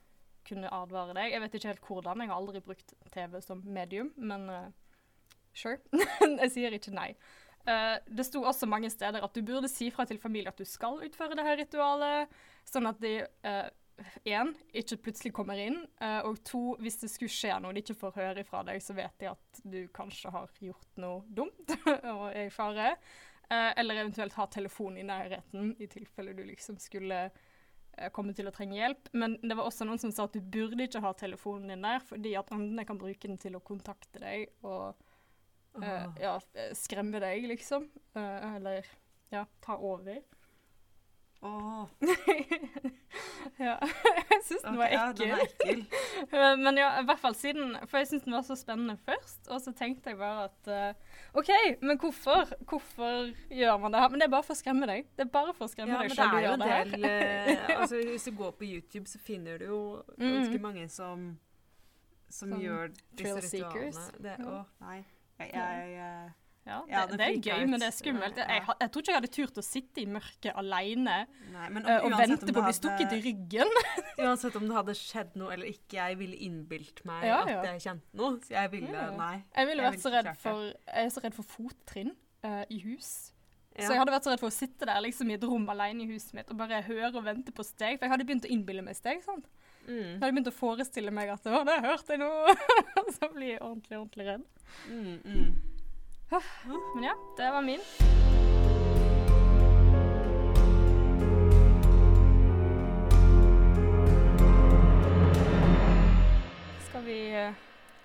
kunne 0.48 0.72
advare 0.74 1.16
deg. 1.16 1.36
Jeg 1.36 1.44
vet 1.44 1.58
ikke 1.58 1.72
helt 1.72 1.88
hvordan, 1.88 2.24
jeg 2.24 2.32
har 2.32 2.40
aldri 2.42 2.62
brukt 2.66 2.94
TV 3.14 3.38
som 3.46 3.62
medium, 3.66 4.12
men 4.18 4.50
eh, 4.50 4.70
sure. 5.54 5.80
jeg 6.44 6.52
sier 6.54 6.78
ikke 6.78 6.94
nei. 6.96 7.12
Uh, 7.62 7.98
det 8.10 8.26
sto 8.26 8.42
også 8.42 8.70
mange 8.70 8.90
steder 8.90 9.22
at 9.22 9.36
du 9.38 9.44
burde 9.46 9.70
si 9.70 9.92
fra 9.94 10.08
til 10.10 10.18
familie 10.22 10.50
at 10.50 10.58
du 10.58 10.66
skal 10.66 10.98
utføre 11.06 11.38
det 11.38 11.46
her 11.46 11.60
ritualet, 11.62 12.42
sånn 12.66 12.90
at 12.90 13.02
de 13.04 13.20
én, 14.26 14.50
ikke 14.74 14.98
plutselig 15.06 15.34
kommer 15.36 15.60
inn, 15.62 15.78
uh, 16.02 16.24
og 16.26 16.40
to, 16.48 16.62
hvis 16.82 16.98
det 17.04 17.12
skulle 17.14 17.34
skje 17.34 17.60
noe 17.62 17.76
de 17.76 17.84
ikke 17.84 18.00
får 18.00 18.16
høre 18.18 18.46
fra 18.48 18.64
deg, 18.66 18.82
så 18.82 18.96
vet 18.98 19.14
de 19.22 19.30
at 19.30 19.62
du 19.62 19.82
kanskje 19.94 20.32
har 20.34 20.50
gjort 20.58 21.04
noe 21.04 21.22
dumt 21.30 21.76
og 22.16 22.26
er 22.32 22.48
i 22.48 22.54
fare. 22.54 22.96
Eh, 23.52 23.80
eller 23.80 23.96
eventuelt 23.96 24.34
ha 24.34 24.46
telefon 24.48 24.98
i 24.98 25.04
nærheten 25.04 25.74
i 25.80 25.88
tilfelle 25.92 26.32
du 26.34 26.44
liksom 26.48 26.78
skulle 26.80 27.26
eh, 27.26 28.08
komme 28.16 28.32
til 28.38 28.48
å 28.48 28.54
trenge 28.56 28.78
hjelp. 28.78 29.10
Men 29.12 29.36
det 29.42 29.58
var 29.58 29.68
også 29.68 29.88
noen 29.88 30.00
som 30.00 30.14
sa 30.16 30.24
at 30.30 30.38
du 30.38 30.40
burde 30.54 30.86
ikke 30.86 31.02
ha 31.04 31.12
telefonen 31.20 31.74
din 31.74 31.84
der, 31.84 32.00
fordi 32.06 32.32
at 32.40 32.54
andre 32.56 32.86
kan 32.88 33.02
bruke 33.02 33.28
den 33.28 33.42
til 33.42 33.58
å 33.60 33.64
kontakte 33.66 34.24
deg 34.24 34.54
og 34.64 34.96
Åh. 35.80 36.14
ja, 36.20 36.36
eh, 36.54 36.74
skremme 36.76 37.20
deg, 37.24 37.46
liksom. 37.48 37.86
Uh, 38.18 38.56
eller 38.58 38.86
ja, 39.32 39.46
ta 39.64 39.78
over. 39.78 40.20
Åh, 41.42 41.88
ja, 43.58 43.78
jeg 44.30 44.42
syns 44.46 44.62
den 44.62 44.76
var 44.78 44.92
ja, 44.94 45.06
ekkel. 45.10 45.24
den 45.24 45.32
er 45.32 45.46
ekkel. 45.48 45.80
Men 46.62 46.78
ja, 46.78 46.90
i 47.02 47.06
hvert 47.08 47.18
fall 47.24 47.34
siden 47.34 47.72
For 47.90 47.98
jeg 47.98 48.10
syns 48.12 48.28
den 48.28 48.36
var 48.36 48.44
så 48.46 48.54
spennende 48.60 48.94
først, 49.08 49.48
og 49.50 49.58
så 49.64 49.74
tenkte 49.74 50.12
jeg 50.14 50.20
bare 50.20 50.44
at 50.52 50.70
uh, 50.70 51.40
OK, 51.42 51.50
men 51.82 51.98
hvorfor? 51.98 52.52
Hvorfor 52.70 53.32
gjør 53.50 53.80
man 53.82 53.96
det 53.96 54.04
her? 54.04 54.12
Men 54.14 54.22
det 54.22 54.28
er 54.28 54.34
bare 54.36 54.46
for 54.46 54.54
å 54.54 54.60
skremme 54.62 54.90
deg. 54.92 55.08
Det 55.18 55.26
er 55.26 55.32
bare 55.34 55.56
for 55.58 55.66
å 55.66 55.72
skremme 55.72 55.96
Ja, 55.96 56.04
deg 56.04 56.14
selv 56.14 56.36
du 56.36 56.44
gjør 56.46 56.62
det 56.62 56.70
her. 56.70 56.94
eh, 57.10 57.74
altså, 57.80 58.02
Hvis 58.12 58.28
du 58.30 58.36
går 58.38 58.52
på 58.60 58.68
YouTube, 58.70 59.08
så 59.10 59.22
finner 59.24 59.58
du 59.58 59.66
jo 59.72 59.80
ganske 60.20 60.60
Mm. 60.60 60.62
mange 60.68 60.86
som 60.94 61.26
som 62.32 62.52
Som 62.54 62.62
gjør 62.62 62.94
disse 63.18 63.42
ritualene. 63.48 64.06
Det, 64.24 64.36
Ja. 64.40 64.46
å, 64.46 64.62
nei. 64.86 65.00
Jeg, 65.42 65.56
jeg, 65.58 65.98
eh, 65.98 66.30
Ja, 66.62 66.76
det, 66.86 66.92
Ja, 66.94 67.06
det 67.10 67.18
det 67.18 67.26
er 67.26 67.38
gøy, 67.42 67.64
ut. 67.64 67.70
men 67.72 67.80
det 67.82 67.88
er 67.88 67.96
skummelt. 67.96 68.38
Jeg, 68.38 68.48
Jeg, 68.54 68.76
jeg 68.84 68.92
tror 68.92 69.02
ikke 69.02 69.12
jeg 69.12 69.18
hadde 69.20 69.32
turt 69.38 69.58
å 69.58 69.64
sitte 69.66 70.02
i 70.04 70.06
mørket 70.06 70.54
alene 70.62 71.16
Nei, 71.56 71.70
men 71.74 71.88
uh, 71.90 72.06
og 72.06 72.14
vente 72.20 72.54
på 72.54 72.62
å 72.62 72.66
bli 72.68 72.76
stukket 72.78 73.16
i 73.18 73.20
ryggen. 73.26 73.74
Uansett 74.22 74.56
om 74.60 74.68
det 74.70 74.78
hadde 74.78 74.96
skjedd 75.00 75.36
noe 75.42 75.56
eller 75.56 75.72
ikke, 75.74 75.98
jeg 75.98 76.20
ville 76.22 76.38
innbilt 76.48 77.02
meg 77.10 77.26
Ja, 77.26 77.42
ja. 77.50 77.60
at 77.64 77.70
jeg 77.72 77.84
kjente 77.88 78.22
noe. 78.22 78.38
Så 78.46 78.54
jeg 78.54 78.72
ville 78.76 78.94
Ja. 78.94 79.10
Nei. 79.18 79.36
Jeg 79.58 79.72
ville 79.72 79.90
vært 79.90 80.06
så 80.06 80.14
redd 80.14 80.32
for 80.38 80.66
Jeg 80.70 81.06
er 81.08 81.14
så 81.18 81.26
redd 81.26 81.38
for 81.40 81.50
fottrinn 81.58 82.14
uh, 82.46 82.64
i 82.70 82.80
hus. 82.86 83.32
Ja. 83.72 83.86
Så 83.88 83.94
jeg 83.94 84.02
hadde 84.02 84.12
vært 84.12 84.26
så 84.28 84.32
redd 84.34 84.42
for 84.44 84.52
å 84.52 84.54
sitte 84.54 84.86
der 84.86 84.98
liksom 85.02 85.30
i 85.32 85.38
et 85.38 85.44
rom 85.48 85.66
alene 85.72 86.04
i 86.04 86.10
huset 86.12 86.34
mitt 86.36 86.50
og 86.52 86.58
bare 86.60 86.82
høre 86.84 87.14
og 87.16 87.24
vente 87.24 87.54
på 87.56 87.64
steg. 87.64 87.98
For 87.98 88.06
jeg 88.06 88.12
hadde 88.14 88.26
begynt 88.28 88.46
å 88.46 88.52
innbille 88.52 88.84
meg 88.84 88.98
steg. 89.00 89.22
sant? 89.24 89.48
Mm. 89.88 89.98
Jeg 89.98 90.20
hadde 90.22 90.32
begynt 90.36 90.52
å 90.52 90.56
forestille 90.56 91.12
meg 91.12 91.30
at 91.34 91.48
å, 91.50 91.64
det 91.68 91.80
hørte 91.84 92.14
jeg 92.16 92.22
nå. 92.22 92.30
så 93.18 93.32
blir 93.34 93.56
jeg 93.56 93.62
ordentlig, 93.66 93.98
ordentlig 93.98 94.28
redd. 94.30 94.48
Mm, 94.88 95.20
mm. 95.26 95.52
Men 96.96 97.10
ja, 97.10 97.16
det 97.38 97.50
var 97.52 97.66
min. 97.66 97.84
Skal 106.90 107.04
vi 107.04 107.36
eh, 107.46 107.54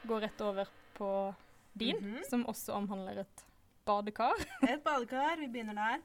gå 0.02 0.20
rett 0.20 0.40
over 0.40 0.68
på 0.96 1.34
din, 1.72 1.96
Mhm. 1.96 2.22
som 2.30 2.46
også 2.46 2.72
omhandler 2.72 3.16
et 3.18 3.44
badekar? 3.84 4.34
Et 4.70 4.84
badekar. 4.84 5.36
Vi 5.40 5.48
begynner 5.48 5.74
der. 5.74 6.00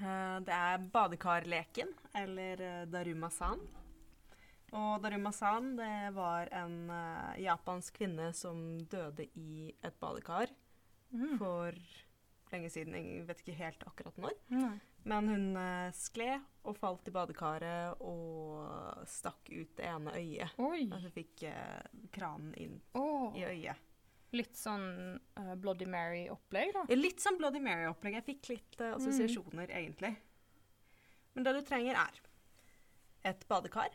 Eh, 0.00 0.40
det 0.40 0.52
er 0.54 0.78
badekarleken, 0.92 1.88
eller 2.14 2.56
Darumasan. 2.86 2.90
Daruma-san. 2.90 3.83
Og 4.74 4.98
Daruma-san 5.04 5.74
det 5.78 6.10
var 6.16 6.50
en 6.54 6.76
uh, 6.90 7.34
japansk 7.38 8.00
kvinne 8.00 8.32
som 8.34 8.78
døde 8.90 9.28
i 9.38 9.70
et 9.80 10.00
badekar 10.02 10.50
Mm. 11.14 11.38
for 11.38 11.76
lenge 12.50 12.70
siden. 12.70 12.94
Jeg 12.98 13.22
vet 13.28 13.40
ikke 13.42 13.56
helt 13.58 13.86
akkurat 13.86 14.16
når. 14.18 14.34
Mm. 14.50 14.76
Men 15.04 15.28
hun 15.30 15.46
uh, 15.58 15.94
skled 15.94 16.42
og 16.64 16.76
falt 16.80 17.08
i 17.08 17.14
badekaret 17.14 18.02
og 18.02 19.04
stakk 19.10 19.50
ut 19.52 19.74
det 19.78 19.88
ene 19.90 20.14
øyet. 20.18 20.54
Oi. 20.58 20.86
så 20.90 21.10
fikk 21.14 21.44
uh, 21.50 21.82
kranen 22.14 22.54
inn 22.58 22.78
oh. 22.98 23.34
i 23.36 23.44
øyet. 23.46 23.90
Litt 24.34 24.56
sånn 24.58 24.86
uh, 25.38 25.54
Bloody 25.60 25.86
Mary-opplegg, 25.86 26.72
da. 26.74 26.86
Litt 26.98 27.22
sånn 27.22 27.38
Bloody 27.38 27.60
Mary-opplegg. 27.62 28.16
Jeg 28.18 28.26
fikk 28.32 28.48
litt 28.50 28.80
eh, 28.82 28.96
assosiasjoner, 28.96 29.70
egentlig. 29.70 30.16
Men 31.36 31.46
det 31.46 31.52
du 31.54 31.60
trenger, 31.68 32.00
er 32.00 33.30
et 33.30 33.46
badekar. 33.46 33.94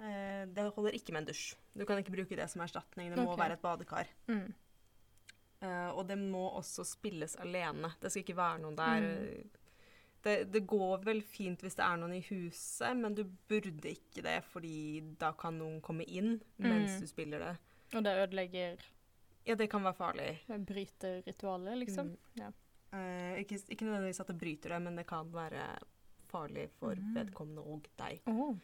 Eh, 0.00 0.44
det 0.50 0.72
holder 0.74 0.96
ikke 0.96 1.12
med 1.12 1.22
en 1.22 1.28
dusj. 1.30 1.54
Du 1.76 1.84
kan 1.86 1.98
ikke 1.98 2.12
bruke 2.16 2.36
det 2.36 2.48
som 2.50 2.62
erstatning. 2.64 3.10
Det 3.14 3.18
må 3.22 3.32
Ok. 3.32 3.38
være 3.38 3.52
et 3.52 3.62
badekar. 3.62 4.06
Mm. 4.28 4.54
Eh, 5.62 5.90
og 5.94 6.06
det 6.08 6.18
må 6.18 6.50
også 6.58 6.84
spilles 6.84 7.36
alene. 7.40 7.92
Det 8.00 8.10
skal 8.10 8.22
ikke 8.24 8.36
være 8.36 8.58
noen 8.64 8.76
der. 8.76 9.00
Mm. 9.00 9.50
Det, 10.24 10.34
det 10.52 10.66
går 10.66 11.02
vel 11.04 11.20
fint 11.22 11.60
hvis 11.60 11.76
det 11.76 11.84
er 11.84 11.96
noen 12.00 12.14
i 12.16 12.22
huset, 12.30 12.96
men 12.96 13.14
du 13.14 13.24
burde 13.48 13.90
ikke 13.90 14.22
det, 14.24 14.38
fordi 14.48 15.02
da 15.20 15.32
kan 15.36 15.58
noen 15.60 15.80
komme 15.84 16.04
inn 16.08 16.38
mens 16.58 16.94
Mm. 16.96 17.00
du 17.00 17.06
spiller 17.06 17.38
det. 17.38 17.56
Og 17.94 18.02
det 18.04 18.16
ødelegger 18.28 18.78
Ja, 19.46 19.54
det 19.54 19.68
kan 19.68 19.82
være 19.84 19.94
farlig. 19.94 20.38
Bryter 20.64 21.22
ritualet, 21.26 21.76
liksom. 21.78 22.06
Mm. 22.06 22.18
Ja. 22.40 22.46
Eh, 22.96 23.40
ikke, 23.42 23.58
ikke 23.68 23.84
nødvendigvis 23.84 24.20
at 24.20 24.26
det 24.28 24.38
bryter 24.40 24.68
det, 24.70 24.82
men 24.82 24.96
det 24.96 25.06
kan 25.06 25.30
være 25.30 25.78
farlig 26.30 26.70
for 26.78 26.94
Mm. 26.94 27.14
vedkommende 27.14 27.60
og 27.60 27.86
deg. 27.98 28.20
Oh. 28.26 28.56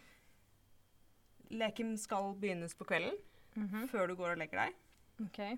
Leken 1.50 1.96
skal 1.98 2.34
begynnes 2.38 2.74
på 2.78 2.84
kvelden, 2.86 3.16
Mhm. 3.56 3.88
før 3.90 4.06
du 4.08 4.14
går 4.16 4.30
og 4.32 4.38
legger 4.38 4.64
deg. 4.66 4.74
Okay. 5.26 5.56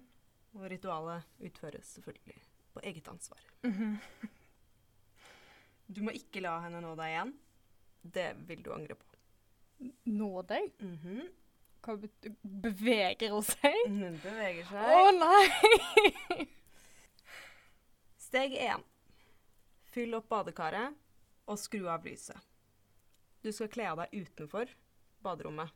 Og 0.54 0.68
ritualet 0.70 1.24
utføres 1.40 1.84
selvfølgelig 1.98 2.38
på 2.74 2.80
eget 2.82 3.08
ansvar. 3.08 3.38
Mhm. 3.62 3.98
Du 5.92 6.00
må 6.02 6.10
ikke 6.16 6.40
la 6.40 6.54
henne 6.60 6.80
nå 6.80 6.94
deg 6.96 7.10
igjen. 7.12 7.34
Det 8.02 8.36
vil 8.48 8.62
du 8.62 8.72
angre 8.72 8.94
på. 8.94 9.04
Nå 10.06 10.42
deg? 10.46 10.72
Mhm. 10.80 11.28
Hva 11.82 11.96
betyr? 12.00 12.34
beveger 12.44 13.30
hun 13.30 13.42
seg? 13.42 13.74
Hun 13.88 14.18
beveger 14.22 14.64
seg. 14.64 14.86
Å 14.86 15.10
nei! 15.18 16.46
Steg 18.18 18.54
én. 18.56 18.82
Fyll 19.92 20.14
opp 20.16 20.28
badekaret 20.30 20.94
og 21.50 21.58
skru 21.58 21.88
av 21.90 22.04
lyset. 22.06 22.38
Du 23.42 23.50
skal 23.52 23.68
kle 23.68 23.88
av 23.90 23.98
deg 24.04 24.14
utenfor 24.22 24.70
baderommet. 25.22 25.70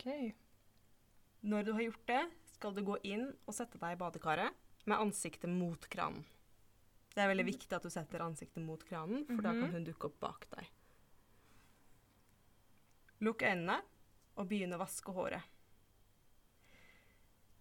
OK. 0.00 0.32
Når 1.40 1.64
du 1.64 1.72
har 1.76 1.82
gjort 1.86 2.06
det, 2.08 2.20
skal 2.54 2.74
du 2.76 2.82
gå 2.84 2.96
inn 3.08 3.26
og 3.48 3.54
sette 3.56 3.78
deg 3.80 3.94
i 3.96 4.00
badekaret 4.00 4.56
med 4.88 5.00
ansiktet 5.00 5.48
mot 5.52 5.86
kranen. 5.92 6.24
Det 7.10 7.22
er 7.24 7.28
veldig 7.32 7.46
viktig 7.48 7.74
at 7.76 7.82
du 7.84 7.90
setter 7.90 8.22
ansiktet 8.22 8.62
mot 8.62 8.82
kranen, 8.86 9.24
for 9.26 9.42
da 9.42 9.52
Mhm. 9.52 9.60
kan 9.60 9.72
hun 9.72 9.84
dukke 9.84 10.04
opp 10.06 10.20
bak 10.20 10.46
deg. 10.50 10.66
Lukk 13.20 13.42
øynene 13.42 13.82
og 14.36 14.48
begynn 14.48 14.72
å 14.72 14.78
vaske 14.78 15.12
håret. 15.12 15.42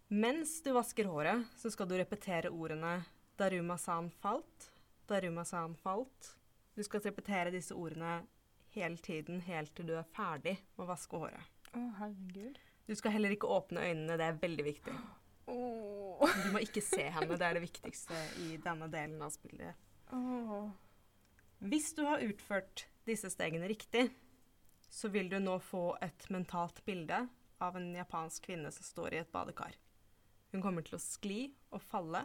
Mens 0.09 0.61
du 0.61 0.71
vasker 0.73 1.05
håret, 1.05 1.45
så 1.57 1.69
skal 1.71 1.87
du 1.87 1.95
repetere 1.97 2.49
ordene 2.49 3.05
Daruma-san 3.37 4.09
falt, 4.21 4.71
Daruma-san 5.07 5.75
falt. 5.75 6.35
Du 6.75 6.83
skal 6.83 7.01
repetere 7.01 7.51
disse 7.51 7.71
ordene 7.75 8.25
hele 8.71 8.97
tiden, 8.97 9.41
helt 9.41 9.73
til 9.75 9.85
du 9.87 9.93
er 9.97 10.03
ferdig 10.03 10.57
med 10.77 10.87
å 10.87 10.89
vaske 10.95 11.17
håret. 11.17 11.41
Å, 11.77 11.85
herregud. 11.99 12.59
Du 12.89 12.95
skal 12.97 13.13
heller 13.13 13.35
ikke 13.35 13.49
åpne 13.53 13.83
øynene, 13.85 14.17
det 14.17 14.25
er 14.25 14.39
veldig 14.41 14.65
viktig. 14.65 14.93
Oh. 15.49 16.23
Du 16.43 16.51
må 16.53 16.61
ikke 16.65 16.81
se 16.83 17.05
henne, 17.13 17.37
det 17.37 17.45
er 17.45 17.57
det 17.57 17.65
viktigste 17.65 18.17
i 18.45 18.55
denne 18.63 18.89
delen 18.91 19.21
av 19.21 19.33
spillet. 19.33 19.77
Oh. 20.15 20.71
Hvis 21.59 21.91
du 21.97 22.05
har 22.07 22.23
utført 22.25 22.87
disse 23.07 23.29
stegene 23.33 23.69
riktig, 23.69 24.07
så 24.89 25.11
vil 25.13 25.29
du 25.29 25.37
nå 25.41 25.59
få 25.61 25.93
et 26.01 26.25
mentalt 26.33 26.81
bilde 26.85 27.27
av 27.61 27.77
en 27.77 27.91
japansk 27.93 28.47
kvinne 28.49 28.71
som 28.73 28.85
står 28.85 29.13
i 29.13 29.21
et 29.21 29.31
badekar. 29.31 29.75
Hun 30.49 30.63
kommer 30.65 30.85
til 30.85 30.97
å 30.97 31.03
skli 31.03 31.41
og 31.75 31.83
falle, 31.85 32.23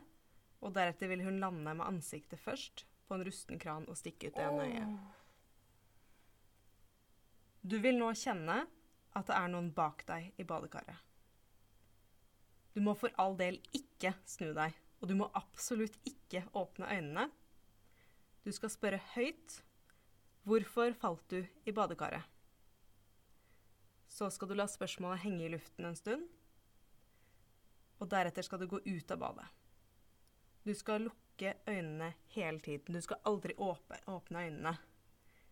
og 0.64 0.72
deretter 0.76 1.11
vil 1.11 1.26
hun 1.26 1.42
lande 1.42 1.74
med 1.76 1.85
ansiktet 1.85 2.40
først 2.40 2.87
på 3.04 3.18
en 3.18 3.24
rusten 3.26 3.61
kran 3.61 3.85
og 3.90 3.98
stikke 4.00 4.30
ut 4.30 4.38
det 4.38 4.46
ene 4.46 4.68
øyet. 4.70 5.20
Du 7.64 7.76
vil 7.85 7.98
nå 8.00 8.11
kjenne 8.16 8.62
at 9.14 9.29
det 9.31 9.37
er 9.38 9.50
noen 9.53 9.70
bak 9.74 10.05
deg 10.09 10.33
i 10.40 10.46
badekaret. 10.46 10.98
Du 12.74 12.83
må 12.83 12.96
for 12.98 13.14
all 13.22 13.37
del 13.38 13.61
ikke 13.77 14.14
snu 14.27 14.50
deg, 14.57 14.74
og 14.98 15.09
du 15.11 15.14
må 15.18 15.31
absolutt 15.38 15.94
ikke 16.09 16.42
åpne 16.59 16.90
øynene. 16.90 17.29
Du 18.42 18.50
skal 18.53 18.72
spørre 18.72 19.00
høyt 19.14 19.61
hvorfor 20.44 20.96
falt 20.98 21.29
du 21.31 21.44
i 21.64 21.74
badekaret? 21.74 22.24
Så 24.11 24.29
skal 24.31 24.50
du 24.50 24.55
la 24.59 24.66
spørsmålet 24.70 25.22
henge 25.24 25.46
i 25.46 25.53
luften 25.55 25.87
en 25.88 25.98
stund, 25.98 26.27
og 28.03 28.11
deretter 28.11 28.46
skal 28.46 28.61
du 28.62 28.68
gå 28.70 28.83
ut 28.83 29.14
av 29.14 29.22
badet. 29.22 29.46
Du 30.64 30.74
skal 30.74 31.07
lukke 31.07 31.55
øynene 31.68 32.14
hele 32.35 32.61
tiden. 32.61 32.94
Du 32.94 33.00
skal 33.00 33.22
aldri 33.29 33.55
åpne 33.59 34.44
øynene 34.46 34.74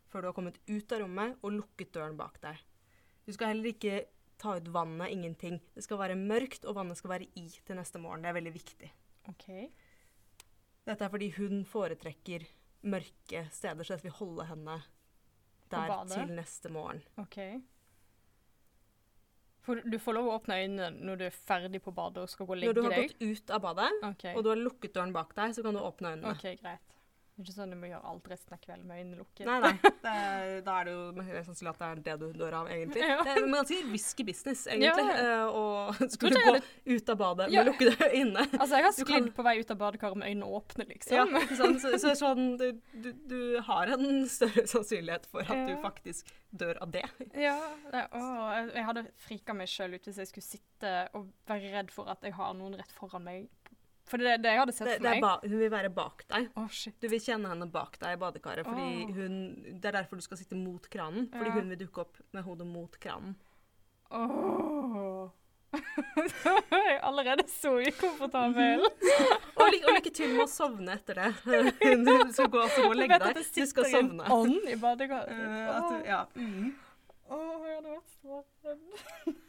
før 0.08 0.20
du 0.20 0.28
har 0.28 0.36
kommet 0.36 0.58
ut 0.68 0.92
av 0.92 1.00
rommet 1.00 1.38
og 1.40 1.54
lukket 1.54 1.94
døren 1.94 2.18
bak 2.18 2.36
deg. 2.42 2.58
Du 3.26 3.32
skal 3.32 3.52
heller 3.52 3.70
ikke 3.72 4.04
ta 4.42 4.56
ut 4.58 4.68
vannet, 4.74 5.12
ingenting. 5.14 5.60
Det 5.74 5.84
skal 5.84 6.00
være 6.00 6.18
mørkt, 6.18 6.64
og 6.66 6.74
vannet 6.80 6.98
skal 6.98 7.14
være 7.14 7.28
i 7.38 7.46
til 7.48 7.78
neste 7.78 8.00
morgen. 8.02 8.24
Det 8.24 8.32
er 8.32 8.38
veldig 8.38 8.54
viktig. 8.54 8.90
OK. 9.30 9.46
Dette 10.82 11.06
er 11.06 11.12
fordi 11.12 11.28
hun 11.36 11.62
foretrekker 11.68 12.48
mørke 12.90 13.44
steder, 13.54 13.86
så 13.86 13.94
dette 13.94 14.08
vil 14.08 14.16
holde 14.18 14.48
henne 14.48 14.80
der 15.70 15.92
til 16.10 16.34
neste 16.34 16.72
morgen. 16.74 17.04
ok. 17.16 17.38
For 19.62 19.78
du 19.86 19.94
får 20.02 20.16
lov 20.16 20.26
å 20.26 20.32
åpne 20.40 20.56
øynene 20.58 21.04
når 21.06 21.20
du 21.20 21.24
er 21.28 21.34
ferdig 21.36 21.78
på 21.84 21.92
badet 21.94 22.24
og 22.24 22.30
skal 22.32 22.48
gå 22.48 22.56
og 22.56 22.64
Når 22.64 22.74
du 22.74 22.80
har 22.82 22.96
deg? 22.96 23.12
gått 23.12 23.22
ut 23.22 23.52
av 23.54 23.60
badet, 23.62 23.90
okay. 24.08 24.34
og 24.34 24.42
du 24.42 24.48
har 24.50 24.58
lukket 24.58 24.94
døren 24.96 25.12
bak 25.14 25.36
deg, 25.38 25.54
så 25.54 25.62
kan 25.62 25.78
du 25.78 25.80
åpne 25.80 26.16
øynene. 26.16 26.32
OK, 26.34 26.48
greit. 26.58 26.96
Det 27.32 27.40
er 27.40 27.46
ikke 27.48 27.54
sånn 27.56 27.70
du 27.72 27.76
må 27.80 27.88
gjøre 27.88 28.08
alt 28.10 28.26
resten 28.28 28.52
av 28.54 28.58
kvelden 28.60 28.86
med 28.90 28.98
øynene 29.00 29.16
lukket. 29.22 29.46
Nei, 29.48 29.54
nei. 29.64 29.70
Det 30.02 30.10
er, 30.12 30.50
da 30.66 30.72
er 30.82 30.84
det 30.84 30.92
jo 30.92 31.44
sannsynlig 31.46 31.70
at 31.72 31.78
det 31.80 31.86
er 31.88 32.00
det 32.04 32.16
du 32.20 32.38
dør 32.42 32.56
av, 32.58 32.66
egentlig. 32.74 33.00
Ja. 33.08 33.14
Det 33.24 33.32
er 33.38 33.46
ganske 33.54 33.78
risky 33.88 34.26
business, 34.28 34.66
egentlig. 34.68 35.06
Ja, 35.06 35.38
eh, 35.38 35.56
Og 35.56 36.02
skulle 36.12 36.36
du 36.36 36.44
gå 36.44 36.54
jeg 36.58 36.98
ut 37.00 37.12
av 37.14 37.18
badet 37.22 37.46
Ja. 37.54 37.62
med 37.64 37.70
lukkede 37.72 38.08
øyne. 38.12 38.44
Altså, 38.58 38.76
jeg 38.76 38.84
har 38.84 38.92
sklidd 38.98 39.08
kan- 39.30 39.32
på 39.38 39.46
vei 39.48 39.54
ut 39.62 39.72
av 39.72 39.80
badekaret 39.80 40.20
med 40.20 40.28
øynene 40.28 40.50
åpne, 40.60 40.86
liksom. 40.92 41.16
Ja, 41.16 41.24
ikke 41.40 41.56
sant? 41.62 41.80
Så, 41.86 41.94
så 42.04 42.12
sånn, 42.20 42.44
du, 42.60 42.66
du, 43.06 43.08
du 43.32 43.38
har 43.70 43.94
en 43.96 44.06
større 44.28 44.66
sannsynlighet 44.68 45.24
for 45.32 45.40
at 45.48 45.64
du 45.70 45.74
faktisk 45.82 46.28
dør 46.52 46.82
av 46.84 46.92
det. 46.92 47.06
Ja, 47.40 47.56
å, 48.12 48.22
jeg 48.74 48.84
hadde 48.90 49.06
frika 49.24 49.56
meg 49.56 49.72
sjøl 49.72 49.96
ut 49.96 50.04
hvis 50.10 50.20
jeg 50.20 50.28
skulle 50.28 50.50
sitte 50.50 50.94
og 51.16 51.32
være 51.48 51.72
redd 51.78 51.90
for 51.96 52.12
at 52.12 52.20
jeg 52.28 52.36
har 52.36 52.52
noen 52.60 52.76
rett 52.76 52.92
foran 52.92 53.24
meg. 53.24 53.48
For 54.12 54.20
det 54.20 54.28
er 54.28 54.40
det 54.44 54.50
jeg 54.52 54.60
hadde 54.60 54.72
sett 54.76 54.88
det, 54.90 54.96
for 54.98 55.08
meg. 55.08 55.22
ba, 55.24 55.28
hun 55.40 55.60
vil 55.62 55.70
være 55.72 55.90
bak 55.96 56.26
deg. 56.28 56.48
Oh. 56.60 56.80
Du 57.00 57.06
vil 57.08 57.20
kjenne 57.24 57.48
henne 57.48 57.68
bak 57.72 57.94
deg 58.02 58.12
i 58.12 58.18
badekaret, 58.20 58.66
fordi 58.68 58.88
oh. 59.06 59.12
hun, 59.16 59.38
det 59.80 59.88
er 59.88 59.96
derfor 60.02 60.20
du 60.20 60.24
skal 60.26 60.40
sitte 60.42 60.58
mot 60.58 60.84
kranen. 60.92 61.30
Fordi 61.32 61.48
Ja. 61.48 61.54
hun 61.56 61.70
vil 61.72 61.80
dukke 61.80 62.04
opp 62.04 62.20
med 62.36 62.44
hodet 62.44 62.66
mot 62.68 62.98
kranen. 63.00 63.38
Åh. 64.12 65.30
Jeg 65.72 66.82
er 66.92 66.98
allerede 67.08 67.46
så 67.48 67.72
ukomfortabel. 67.80 68.84
Og, 69.62 69.64
ly 69.72 69.78
og 69.86 69.96
lykke 69.96 70.12
til 70.12 70.34
med 70.34 70.44
å 70.44 70.48
sovne 70.50 70.98
etter 70.98 71.22
det. 71.22 71.30
Du 72.04 72.32
skal 72.36 72.50
gå, 72.52 72.60
og 72.66 72.76
gå 72.76 72.88
og 72.90 72.96
legge 72.98 73.16
deg. 73.22 73.32
Du 73.32 73.40
deg. 73.40 73.46
sovne. 73.48 73.64
Du 73.64 73.70
skal 73.70 73.88
sovne. 73.94 74.26
ånd 74.36 74.68
i 74.68 74.76
badekaret. 74.82 75.32
Uh, 75.32 75.88
du, 75.88 75.96
ja. 76.10 76.20
mm. 76.36 76.68
Åh, 77.32 77.64
jeg 77.64 77.78
hadde 77.78 77.94
vært 77.94 78.12
så 78.18 78.42
redd. 78.68 79.40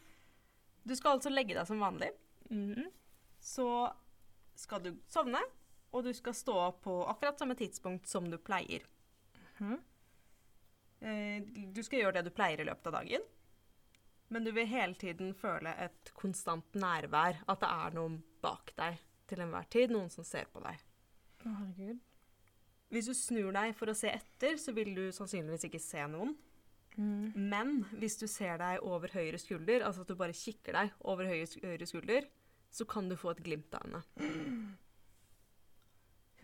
du 0.88 0.96
skal 0.96 1.18
altså 1.18 1.34
legge 1.34 1.58
deg 1.60 1.68
som 1.68 1.84
vanlig. 1.84 2.14
Mhm. 2.48 2.88
Så 3.44 3.68
skal 4.56 4.84
du 4.84 4.92
sovne, 5.12 5.42
og 5.94 6.06
du 6.06 6.14
skal 6.16 6.36
stå 6.38 6.56
opp 6.68 6.84
på 6.88 6.96
akkurat 7.10 7.40
samme 7.40 7.56
tidspunkt 7.58 8.10
som 8.10 8.30
du 8.30 8.40
pleier. 8.42 8.86
Mm. 9.60 9.78
Du 11.76 11.82
skal 11.84 12.00
gjøre 12.00 12.18
det 12.18 12.30
du 12.30 12.36
pleier 12.36 12.64
i 12.64 12.68
løpet 12.68 12.90
av 12.90 13.02
dagen. 13.02 13.26
Men 14.34 14.48
du 14.48 14.54
vil 14.56 14.70
hele 14.72 14.96
tiden 14.98 15.34
føle 15.38 15.76
et 15.84 16.10
konstant 16.18 16.80
nærvær. 16.80 17.44
At 17.46 17.62
det 17.62 17.70
er 17.70 17.98
noen 17.98 18.18
bak 18.42 18.72
deg 18.80 18.98
til 19.30 19.44
enhver 19.44 19.68
tid. 19.70 19.94
Noen 19.94 20.10
som 20.14 20.26
ser 20.26 20.48
på 20.54 20.64
deg. 20.64 20.80
Å, 21.44 21.52
herregud. 21.52 22.02
Hvis 22.94 23.10
du 23.10 23.14
snur 23.18 23.54
deg 23.54 23.76
for 23.78 23.90
å 23.90 23.98
se 23.98 24.10
etter, 24.10 24.58
så 24.62 24.74
vil 24.74 24.94
du 24.98 25.08
sannsynligvis 25.14 25.68
ikke 25.70 25.82
se 25.82 26.02
noen. 26.10 26.34
Mm. 26.94 27.34
Men 27.50 27.76
hvis 27.98 28.20
du 28.22 28.28
ser 28.30 28.60
deg 28.62 28.84
over 28.86 29.14
høyre 29.14 29.40
skulder, 29.42 29.86
altså 29.86 30.06
at 30.06 30.12
du 30.12 30.18
bare 30.18 30.36
kikker 30.38 30.78
deg 30.78 30.98
over 31.10 31.30
høyre 31.30 31.88
skulder, 31.90 32.28
så 32.74 32.88
kan 32.90 33.10
du 33.10 33.16
få 33.20 33.34
et 33.36 33.44
glimt 33.46 33.76
av 33.78 33.86
henne. 33.86 34.04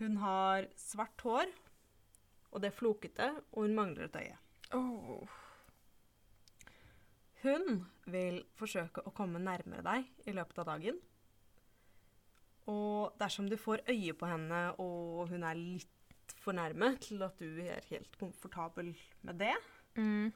Hun 0.00 0.16
har 0.22 0.68
svart 0.80 1.20
hår, 1.26 1.50
og 2.50 2.62
det 2.62 2.70
er 2.70 2.76
flokete, 2.78 3.28
og 3.52 3.66
hun 3.66 3.74
mangler 3.76 4.06
et 4.06 4.16
øye. 4.22 4.36
Oh. 4.78 5.26
Hun 7.42 7.84
vil 8.12 8.42
forsøke 8.58 9.02
å 9.06 9.12
komme 9.16 9.40
nærmere 9.42 9.84
deg 9.84 10.28
i 10.28 10.34
løpet 10.36 10.60
av 10.62 10.68
dagen. 10.74 10.98
Og 12.70 13.16
dersom 13.20 13.48
du 13.50 13.56
får 13.58 13.82
øye 13.90 14.14
på 14.14 14.28
henne, 14.30 14.60
og 14.78 15.30
hun 15.32 15.44
er 15.48 15.58
litt 15.58 16.34
for 16.40 16.54
nærme 16.56 16.92
til 17.02 17.22
at 17.26 17.40
du 17.40 17.58
er 17.64 17.84
helt 17.90 18.16
komfortabel 18.20 18.94
med 19.26 19.38
det, 19.42 19.54
Mm. 19.96 20.32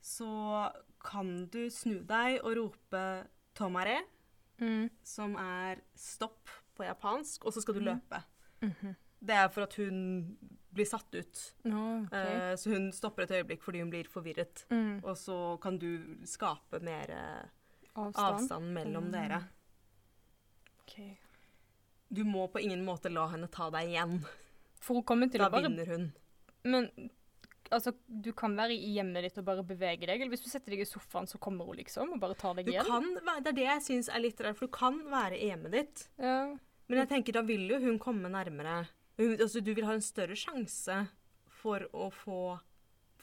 så 0.00 0.70
kan 1.02 1.46
du 1.50 1.68
snu 1.70 2.04
deg 2.06 2.38
og 2.44 2.56
rope 2.56 3.26
'tomare', 3.54 4.04
Mm. 4.62 4.90
som 5.02 5.34
er 5.36 5.80
stopp 5.98 6.48
på 6.76 6.84
japansk, 6.86 7.44
og 7.44 7.52
så 7.52 7.60
skal 7.60 7.74
du 7.74 7.80
Mhm. 7.80 7.88
løpe. 7.90 8.22
-hmm. 8.62 8.94
Det 9.20 9.34
er 9.34 9.48
for 9.48 9.62
at 9.62 9.74
hun 9.76 10.36
blir 10.74 10.84
satt 10.86 11.14
ut. 11.14 11.54
Oh, 11.66 12.02
okay. 12.02 12.52
uh, 12.52 12.56
så 12.56 12.70
hun 12.70 12.92
stopper 12.92 13.22
et 13.22 13.30
øyeblikk 13.30 13.62
fordi 13.62 13.80
hun 13.80 13.90
blir 13.90 14.04
forvirret. 14.08 14.64
Mm. 14.70 15.00
Og 15.04 15.16
så 15.16 15.58
kan 15.62 15.78
du 15.78 16.16
skape 16.24 16.80
mer 16.80 17.10
eh, 17.10 17.44
Avstand. 17.96 18.34
avstand 18.42 18.72
mellom 18.72 19.04
Mm. 19.04 19.12
dere. 19.12 19.42
Okay. 20.82 21.16
Du 22.14 22.24
må 22.24 22.46
på 22.52 22.58
ingen 22.60 22.84
måte 22.84 23.08
la 23.12 23.26
henne 23.28 23.48
ta 23.48 23.70
deg 23.70 23.88
igjen. 23.88 24.24
For 24.80 24.94
hun 24.94 25.04
kommer 25.04 25.30
til 25.30 25.38
Da 25.40 25.48
å 25.48 25.50
bare 25.52 25.62
vinner 25.68 25.86
hun. 25.86 26.12
Men 26.64 26.90
altså, 27.72 27.92
du 28.06 28.30
kan 28.36 28.54
være 28.58 28.74
i 28.76 28.92
hjemmet 28.96 29.24
ditt 29.26 29.38
og 29.42 29.46
bare 29.48 29.64
bevege 29.66 30.06
deg, 30.06 30.14
eller 30.20 30.32
hvis 30.32 30.44
du 30.44 30.50
setter 30.52 30.74
deg 30.74 30.84
i 30.84 30.88
sofaen, 30.88 31.26
så 31.30 31.40
kommer 31.42 31.68
hun 31.68 31.78
liksom 31.80 32.12
og 32.16 32.20
bare 32.22 32.36
tar 32.38 32.54
deg 32.58 32.66
Du 32.68 32.72
igjen? 32.74 32.86
kan, 32.88 33.06
være- 33.26 33.42
det 33.46 33.52
er 33.54 33.58
det 33.60 33.66
jeg 33.68 33.82
syns 33.88 34.08
er 34.12 34.22
litt 34.24 34.40
rart, 34.44 34.56
for 34.58 34.68
du 34.70 34.72
kan 34.76 34.98
være 35.10 35.38
i 35.40 35.48
hjemmet 35.50 35.72
ditt. 35.76 36.04
Ja. 36.22 36.36
Men 36.88 36.98
jeg 37.02 37.08
tenker 37.14 37.32
da 37.38 37.42
vil 37.48 37.68
jo 37.70 37.78
hun 37.80 37.98
komme 38.02 38.28
nærmere. 38.32 38.82
Hun, 39.18 39.34
altså, 39.40 39.60
du 39.64 39.72
vil 39.74 39.84
ha 39.88 39.92
en 39.96 40.04
større 40.04 40.36
sjanse 40.36 41.06
for 41.62 41.84
å 41.92 42.10
få 42.12 42.58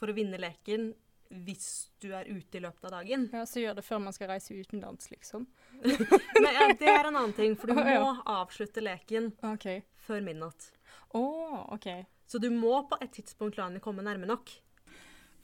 For 0.00 0.08
å 0.08 0.14
vinne 0.16 0.38
leken 0.40 0.92
hvis 1.30 1.90
du 2.02 2.08
er 2.16 2.26
ute 2.26 2.56
i 2.58 2.60
løpet 2.64 2.86
av 2.88 2.90
dagen. 2.96 3.28
ja, 3.32 3.44
så 3.46 3.60
gjør 3.60 3.76
det 3.78 3.84
før 3.86 4.00
man 4.02 4.12
skal 4.16 4.32
reise 4.32 4.50
utenlands, 4.56 5.10
liksom. 5.12 5.44
Men 5.84 6.48
ja, 6.56 6.64
det 6.74 6.88
er 6.90 7.06
en 7.06 7.14
annen 7.20 7.34
ting, 7.36 7.52
for 7.54 7.70
du 7.70 7.74
må 7.78 8.16
avslutte 8.26 8.82
leken 8.82 9.28
okay. 9.46 9.84
før 10.06 10.24
midnatt. 10.26 10.70
Å, 11.14 11.22
OK. 11.76 11.86
Så 12.30 12.38
du 12.38 12.46
må 12.54 12.76
på 12.86 12.98
et 13.02 13.10
tidspunkt 13.16 13.58
la 13.58 13.66
henne 13.66 13.82
komme 13.82 14.04
nærme 14.06 14.28
nok. 14.30 14.52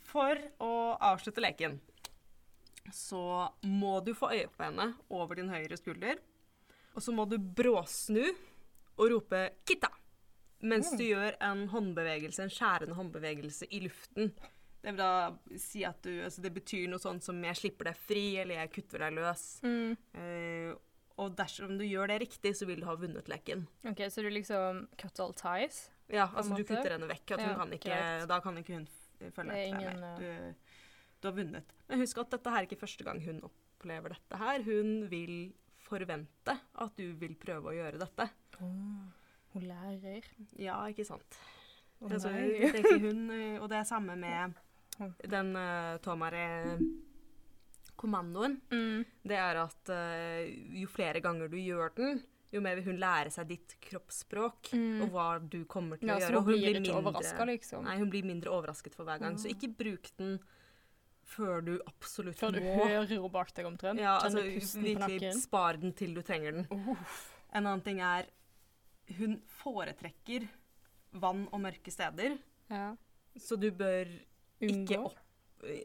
For 0.06 0.38
å 0.62 0.72
avslutte 1.02 1.42
leken 1.42 1.80
så 2.94 3.48
må 3.66 3.96
du 4.06 4.12
få 4.14 4.28
øye 4.30 4.46
på 4.46 4.62
henne 4.62 4.92
over 5.10 5.34
din 5.34 5.50
høyre 5.50 5.74
skulder. 5.78 6.20
Og 6.94 7.02
så 7.02 7.10
må 7.12 7.24
du 7.28 7.34
bråsnu 7.38 8.22
og 8.96 9.10
rope 9.10 9.40
'Kitta!' 9.66 9.90
mens 10.62 10.92
Mm. 10.92 10.98
du 10.98 11.04
gjør 11.04 11.36
en 11.40 11.68
håndbevegelse, 11.68 12.42
en 12.42 12.48
skjærende 12.54 12.94
håndbevegelse 12.94 13.66
i 13.70 13.80
luften. 13.80 14.32
Det 14.82 14.94
vil 14.94 14.96
da 14.96 15.36
si 15.58 15.84
at 15.84 16.00
du 16.02 16.22
Altså 16.22 16.40
det 16.40 16.54
betyr 16.54 16.88
noe 16.88 16.98
sånt 16.98 17.24
som 17.24 17.42
'jeg 17.42 17.56
slipper 17.56 17.84
deg 17.84 17.96
fri', 17.96 18.36
eller 18.38 18.54
'jeg 18.54 18.72
kutter 18.72 18.98
deg 18.98 19.12
løs'. 19.14 19.62
Mm. 19.64 19.96
Uh, 20.14 20.78
og 21.18 21.34
dersom 21.36 21.76
du 21.78 21.84
gjør 21.84 22.06
det 22.08 22.20
riktig, 22.20 22.54
så 22.54 22.66
vil 22.66 22.80
du 22.80 22.86
ha 22.86 22.94
vunnet 22.94 23.26
leken. 23.26 23.66
OK, 23.84 23.98
så 24.08 24.22
du 24.22 24.30
liksom 24.30 24.88
cut 24.96 25.18
all 25.18 25.32
ties? 25.32 25.90
Ja, 26.12 26.28
altså 26.28 26.54
du 26.54 26.62
kutter 26.62 26.92
henne 26.94 27.08
vekk. 27.10 27.26
At 27.34 27.40
hun 27.42 27.54
kan 27.60 27.70
ikke, 27.76 27.90
greit. 27.90 28.28
da 28.30 28.36
kan 28.44 28.54
ikke 28.60 28.74
hun 28.78 28.86
følge 29.34 29.52
er 29.52 29.56
etter 29.66 29.80
deg 29.80 29.86
mer. 30.00 30.16
Du, 30.20 30.28
du 31.20 31.24
har 31.30 31.36
vunnet. 31.36 31.68
Men 31.90 31.96
husk 32.04 32.16
at 32.22 32.32
dette 32.36 32.48
her 32.52 32.60
er 32.62 32.66
ikke 32.68 32.82
første 32.82 33.02
gang 33.06 33.18
hun 33.24 33.38
opplever 33.48 34.08
dette 34.14 34.34
her. 34.42 34.56
Hun 34.66 34.88
vil 35.10 35.34
forvente 35.86 36.54
at 36.82 36.92
du 36.98 37.06
vil 37.20 37.34
prøve 37.40 37.66
å 37.70 37.76
gjøre 37.76 37.98
dette. 38.02 38.24
Hun 38.60 39.62
lærer. 39.64 40.24
Ja, 40.60 40.76
ikke 40.90 41.04
sant. 41.08 41.32
Oh, 42.00 42.12
altså, 42.12 42.28
hun, 42.28 43.30
eh, 43.32 43.56
og 43.56 43.70
det 43.72 43.78
er 43.78 43.84
samme 43.88 44.16
med 44.20 44.52
den 45.34 45.56
uh, 45.56 45.96
Tomare-kommandoen. 46.04 48.60
Mm. 48.68 49.00
Det 49.24 49.38
er 49.40 49.56
at 49.62 49.88
uh, 49.92 50.44
jo 50.76 50.88
flere 50.92 51.20
ganger 51.24 51.48
du 51.52 51.56
gjør 51.60 51.88
den, 51.96 52.20
jo 52.52 52.60
mer 52.60 52.76
vil 52.76 52.84
hun 52.84 52.98
lære 53.00 53.30
seg 53.32 53.48
ditt 53.48 53.74
kroppsspråk 53.80 54.70
Mm. 54.72 55.02
og 55.02 55.10
hva 55.10 55.38
du 55.50 55.64
kommer 55.64 55.98
til 55.98 56.08
Ja, 56.08 56.16
å 56.16 56.20
gjøre. 56.20 56.30
hun 56.30 56.36
og 56.38 56.44
blir 56.46 56.58
ikke 56.58 56.70
liksom. 57.46 57.84
Nei, 57.84 57.96
hun 57.98 58.10
blir 58.10 58.22
mindre 58.24 58.50
overrasket 58.50 58.94
for 58.94 59.04
hver 59.04 59.18
gang. 59.20 59.34
Så 59.36 59.48
ikke 59.50 59.74
bruk 59.76 60.10
den 60.16 60.38
før 61.26 61.64
du 61.64 61.80
absolutt 61.86 62.36
Før 62.38 62.52
du 62.52 62.60
må. 62.60 62.84
hører 62.86 63.06
henne 63.08 63.30
bak 63.32 63.52
deg 63.54 63.66
omtrent. 63.66 63.98
Ja, 63.98 64.18
altså, 64.20 64.42
virkelig 64.42 65.34
spar 65.42 65.76
den 65.80 65.92
til 65.92 66.14
du 66.14 66.22
trenger 66.22 66.52
den. 66.52 66.66
Uff. 66.70 67.32
En 67.52 67.64
annen 67.66 67.82
ting 67.82 68.00
er 68.00 68.26
hun 69.18 69.40
foretrekker 69.62 70.48
vann 71.14 71.48
og 71.52 71.60
mørke 71.60 71.90
steder, 71.92 72.38
Ja. 72.70 72.94
så 73.38 73.58
du 73.58 73.70
bør 73.70 74.06
Unngå. 74.60 74.86
ikke, 74.86 74.98
opp, 75.04 75.18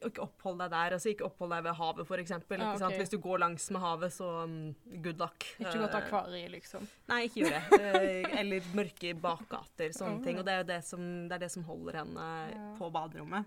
ikke 0.08 0.22
opphold 0.24 0.60
deg 0.62 0.72
der. 0.74 0.96
Altså 0.98 1.10
ikke 1.12 1.26
opphold 1.28 1.52
deg 1.56 1.64
ved 1.68 1.76
havet, 1.80 2.12
eksempel. 2.24 2.60
Ja, 2.64 2.74
sant? 2.78 2.96
Hvis 3.00 3.10
du 3.14 3.18
går 3.24 3.40
langs 3.44 3.70
med 3.72 3.82
havet, 3.82 4.14
så 4.16 4.30
um, 4.44 4.76
good 5.04 5.20
luck. 5.20 5.46
Ikke 5.60 5.78
gå 5.78 5.88
til 5.88 5.98
Eh, 5.98 6.04
akvariet, 6.04 6.52
liksom. 6.52 6.88
Nei, 7.10 7.24
ikke 7.28 7.46
gjør 7.46 7.56
det. 7.56 7.80
Eh, 8.02 8.40
Eller 8.42 8.62
mørke 8.78 9.14
bakgater, 9.22 9.92
sånne 9.96 10.20
Oh. 10.20 10.24
ting. 10.24 10.38
Og 10.40 10.46
det 10.46 10.54
er 10.60 10.64
det 10.64 10.80
som, 10.86 11.02
det, 11.28 11.36
er 11.40 11.46
det 11.48 11.52
som 11.52 11.64
holder 11.68 12.02
henne 12.04 12.28
Ja. 12.54 12.70
på 12.78 12.92
baderommet. 12.92 13.46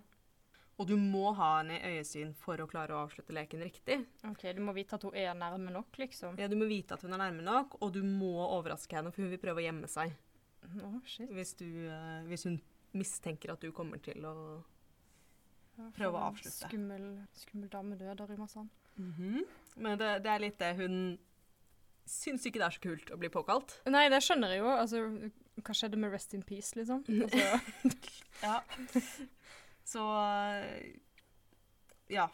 Og 0.77 0.89
du 0.91 0.97
må 0.99 1.29
ha 1.39 1.61
henne 1.61 1.77
i 1.79 1.99
øyesyn 2.01 2.33
for 2.35 2.59
å 2.59 2.67
klare 2.67 2.91
å 2.97 3.05
avslutte 3.07 3.31
leken 3.33 3.61
riktig. 3.63 4.01
OK, 4.27 4.43
du 4.57 4.61
må 4.61 4.73
vite 4.75 4.97
at 4.99 5.03
hun 5.07 5.15
er 5.15 5.33
nærme 5.39 5.71
nok, 5.71 5.95
liksom. 6.03 6.35
Ja, 6.39 6.49
Du 6.51 6.57
må 6.59 6.67
vite 6.67 6.95
at 6.99 7.03
hun 7.07 7.13
er 7.15 7.19
nærme 7.23 7.45
nok, 7.47 7.77
og 7.81 7.93
du 7.95 8.03
må 8.03 8.33
overraske 8.43 8.91
henne, 8.97 9.13
for 9.15 9.23
hun 9.23 9.31
vil 9.31 9.39
prøve 9.39 9.63
å 9.63 9.67
gjemme 9.69 9.87
seg 9.89 10.11
Oh, 10.83 10.99
shit. 11.05 11.29
hvis, 11.31 11.55
du, 11.55 11.67
eh, 11.87 12.25
hvis 12.27 12.45
hun 12.49 12.61
mistenker 12.93 13.53
at 13.53 13.61
du 13.61 13.71
kommer 13.71 13.99
til 14.03 14.25
å 14.25 14.65
Ja, 15.77 15.91
Prøv 15.97 16.15
å 16.15 16.25
avslutte. 16.31 16.69
Skummel, 16.69 17.07
skummel 17.35 17.71
dame 17.73 17.97
døde, 17.99 18.27
Rymasand. 18.27 18.69
Mm 18.97 19.13
-hmm. 19.19 19.45
Men 19.77 19.99
det, 19.99 20.19
det 20.23 20.31
er 20.31 20.39
litt 20.39 20.59
det 20.59 20.75
hun 20.77 21.19
syns 22.07 22.47
ikke 22.47 22.61
det 22.61 22.67
er 22.67 22.77
så 22.77 22.81
kult 22.81 23.11
å 23.11 23.17
bli 23.17 23.29
påkalt. 23.29 23.81
Nei, 23.87 24.09
det 24.09 24.21
skjønner 24.23 24.49
jeg 24.53 24.59
jo. 24.61 24.69
Altså, 24.69 25.31
hva 25.65 25.75
skjedde 25.75 25.97
med 25.97 26.13
Rest 26.13 26.35
in 26.35 26.43
Peace, 26.43 26.77
liksom? 26.77 27.05
Altså, 27.23 27.61
Ja. 28.43 28.63
Så 29.85 30.01
ja. 32.09 32.29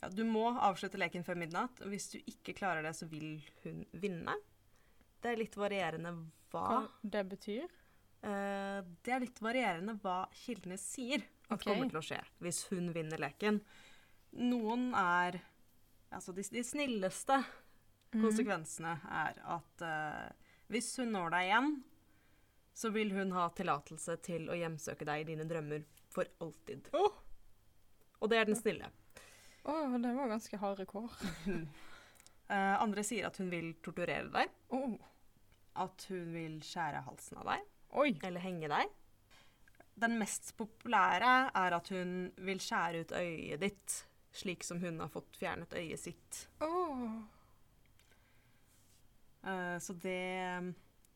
ja. 0.00 0.08
Du 0.08 0.24
må 0.24 0.46
avslutte 0.58 0.98
leken 0.98 1.24
før 1.24 1.34
midnatt. 1.34 1.80
og 1.80 1.88
Hvis 1.88 2.10
du 2.10 2.18
ikke 2.18 2.52
klarer 2.56 2.82
det, 2.82 2.94
så 2.96 3.06
vil 3.06 3.42
hun 3.64 3.84
vinne. 3.92 4.36
Det 5.20 5.30
er 5.32 5.36
litt 5.36 5.56
varierende 5.56 6.14
hva 6.16 6.30
hva 6.50 6.80
det 7.02 7.24
betyr? 7.30 7.68
Uh, 8.24 8.80
Det 9.04 9.12
er 9.14 9.22
litt 9.22 9.38
varierende 9.42 9.94
hva 10.02 10.24
kildene 10.34 10.78
sier 10.80 11.22
at 11.50 11.58
okay. 11.58 11.68
kommer 11.68 11.90
til 11.90 12.00
å 12.00 12.04
skje 12.04 12.20
hvis 12.44 12.64
hun 12.70 12.92
vinner 12.94 13.20
leken. 13.22 13.60
Noen 14.38 14.92
er 14.94 15.42
Altså, 16.10 16.32
de, 16.34 16.42
de 16.50 16.62
snilleste 16.66 17.36
mm. 17.38 18.16
konsekvensene 18.18 18.96
er 19.14 19.36
at 19.54 19.84
uh, 19.86 20.48
hvis 20.70 20.88
hun 20.98 21.12
når 21.14 21.34
deg 21.34 21.48
igjen, 21.48 21.68
så 22.74 22.90
vil 22.94 23.12
hun 23.14 23.30
ha 23.36 23.48
tillatelse 23.54 24.16
til 24.26 24.48
å 24.50 24.56
hjemsøke 24.58 25.06
deg 25.06 25.22
i 25.22 25.28
dine 25.32 25.46
drømmer 25.46 25.84
for 26.10 26.26
alltid. 26.42 26.90
Oh. 26.98 27.14
Og 28.20 28.32
det 28.32 28.40
er 28.40 28.48
den 28.48 28.58
snille. 28.58 28.90
Å, 29.62 29.76
det 30.02 30.12
var 30.16 30.32
ganske 30.32 30.60
harde 30.60 30.86
kår. 30.90 31.14
uh, 31.46 32.74
andre 32.84 33.06
sier 33.06 33.28
at 33.28 33.38
hun 33.38 33.50
vil 33.52 33.74
torturere 33.84 34.30
deg, 34.34 34.54
Oh. 34.74 34.96
at 35.78 36.06
hun 36.10 36.34
vil 36.34 36.58
skjære 36.64 37.04
halsen 37.06 37.38
av 37.42 37.52
deg, 37.52 37.70
Oi. 38.02 38.10
eller 38.26 38.42
henge 38.42 38.70
deg. 38.72 38.98
Den 40.00 40.18
mest 40.20 40.52
populære 40.58 41.34
er 41.54 41.76
at 41.76 41.90
hun 41.94 42.14
vil 42.46 42.62
skjære 42.62 43.04
ut 43.04 43.12
øyet 43.20 43.60
ditt 43.60 43.98
slik 44.32 44.62
som 44.64 44.78
hun 44.82 45.00
har 45.02 45.10
fått 45.10 45.36
fjernet 45.40 45.72
øyet 45.74 45.98
sitt. 45.98 46.44
Oh. 46.62 47.18
Uh, 49.42 49.76
så 49.80 49.96
det 49.98 50.20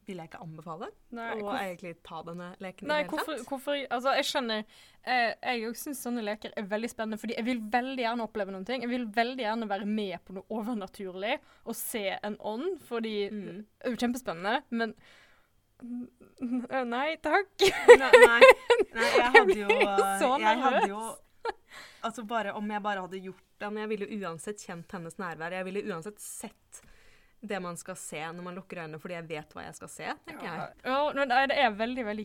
vil 0.05 0.21
jeg 0.21 0.29
ikke 0.29 0.41
anbefale. 0.45 0.89
Nei, 1.17 1.31
å 1.41 1.53
egentlig 1.57 1.95
ta 2.05 2.21
denne 2.27 2.51
leken 2.61 2.89
Nei, 2.91 3.03
hvorfor, 3.09 3.41
hvorfor 3.49 3.79
Altså, 3.89 4.13
jeg 4.19 4.27
skjønner 4.29 4.61
eh, 4.61 5.31
Jeg 5.33 5.63
òg 5.71 5.79
syns 5.81 6.03
sånne 6.05 6.25
leker 6.27 6.53
er 6.61 6.67
veldig 6.69 6.91
spennende, 6.93 7.21
fordi 7.23 7.39
jeg 7.39 7.47
vil 7.47 7.63
veldig 7.73 8.05
gjerne 8.05 8.27
oppleve 8.27 8.53
noen 8.53 8.67
ting. 8.69 8.85
Jeg 8.85 8.93
vil 8.93 9.07
veldig 9.17 9.47
gjerne 9.47 9.69
være 9.71 9.89
med 9.89 10.19
på 10.27 10.37
noe 10.37 10.45
overnaturlig 10.59 11.39
og 11.65 11.77
se 11.79 12.05
en 12.21 12.37
ånd, 12.41 12.81
fordi 12.85 13.15
Mm. 13.31 13.63
det 13.65 13.87
er 13.87 13.95
jo 13.95 14.01
kjempespennende, 14.03 14.59
men 14.77 14.93
Nei 15.83 17.17
takk. 17.23 17.51
Nei, 17.99 18.11
nei, 18.27 18.41
nei, 18.95 19.09
jeg 19.19 19.31
hadde 19.35 19.57
jo 19.59 19.69
Jeg 20.41 20.59
hadde 20.63 20.89
jo 20.89 21.01
Altså 22.07 22.23
bare 22.29 22.53
Om 22.57 22.71
jeg 22.71 22.83
bare 22.85 23.03
hadde 23.05 23.21
gjort 23.25 23.43
det 23.61 23.71
Men 23.73 23.83
jeg 23.85 23.91
ville 23.95 24.09
uansett 24.23 24.63
kjent 24.65 24.95
hennes 24.97 25.17
nærvær. 25.21 25.53
Jeg 25.59 25.67
ville 25.69 25.83
uansett 25.91 26.21
sett 26.23 26.81
det 27.45 27.59
man 27.61 27.77
skal 27.77 27.97
se 28.01 28.21
når 28.25 28.41
man 28.47 28.55
lukker 28.57 28.79
øynene, 28.81 28.97
fordi 29.03 29.19
jeg 29.19 29.27
vet 29.29 29.51
hva 29.53 29.67
jeg 29.67 29.75
skal 29.77 29.91
se, 29.93 30.07
tenker 30.25 30.47
jeg. 30.49 30.69
Ja, 30.89 31.01
men 31.13 31.29
det 31.29 31.59
er- 31.61 31.75
veldig, 31.77 32.05
veldig 32.07 32.25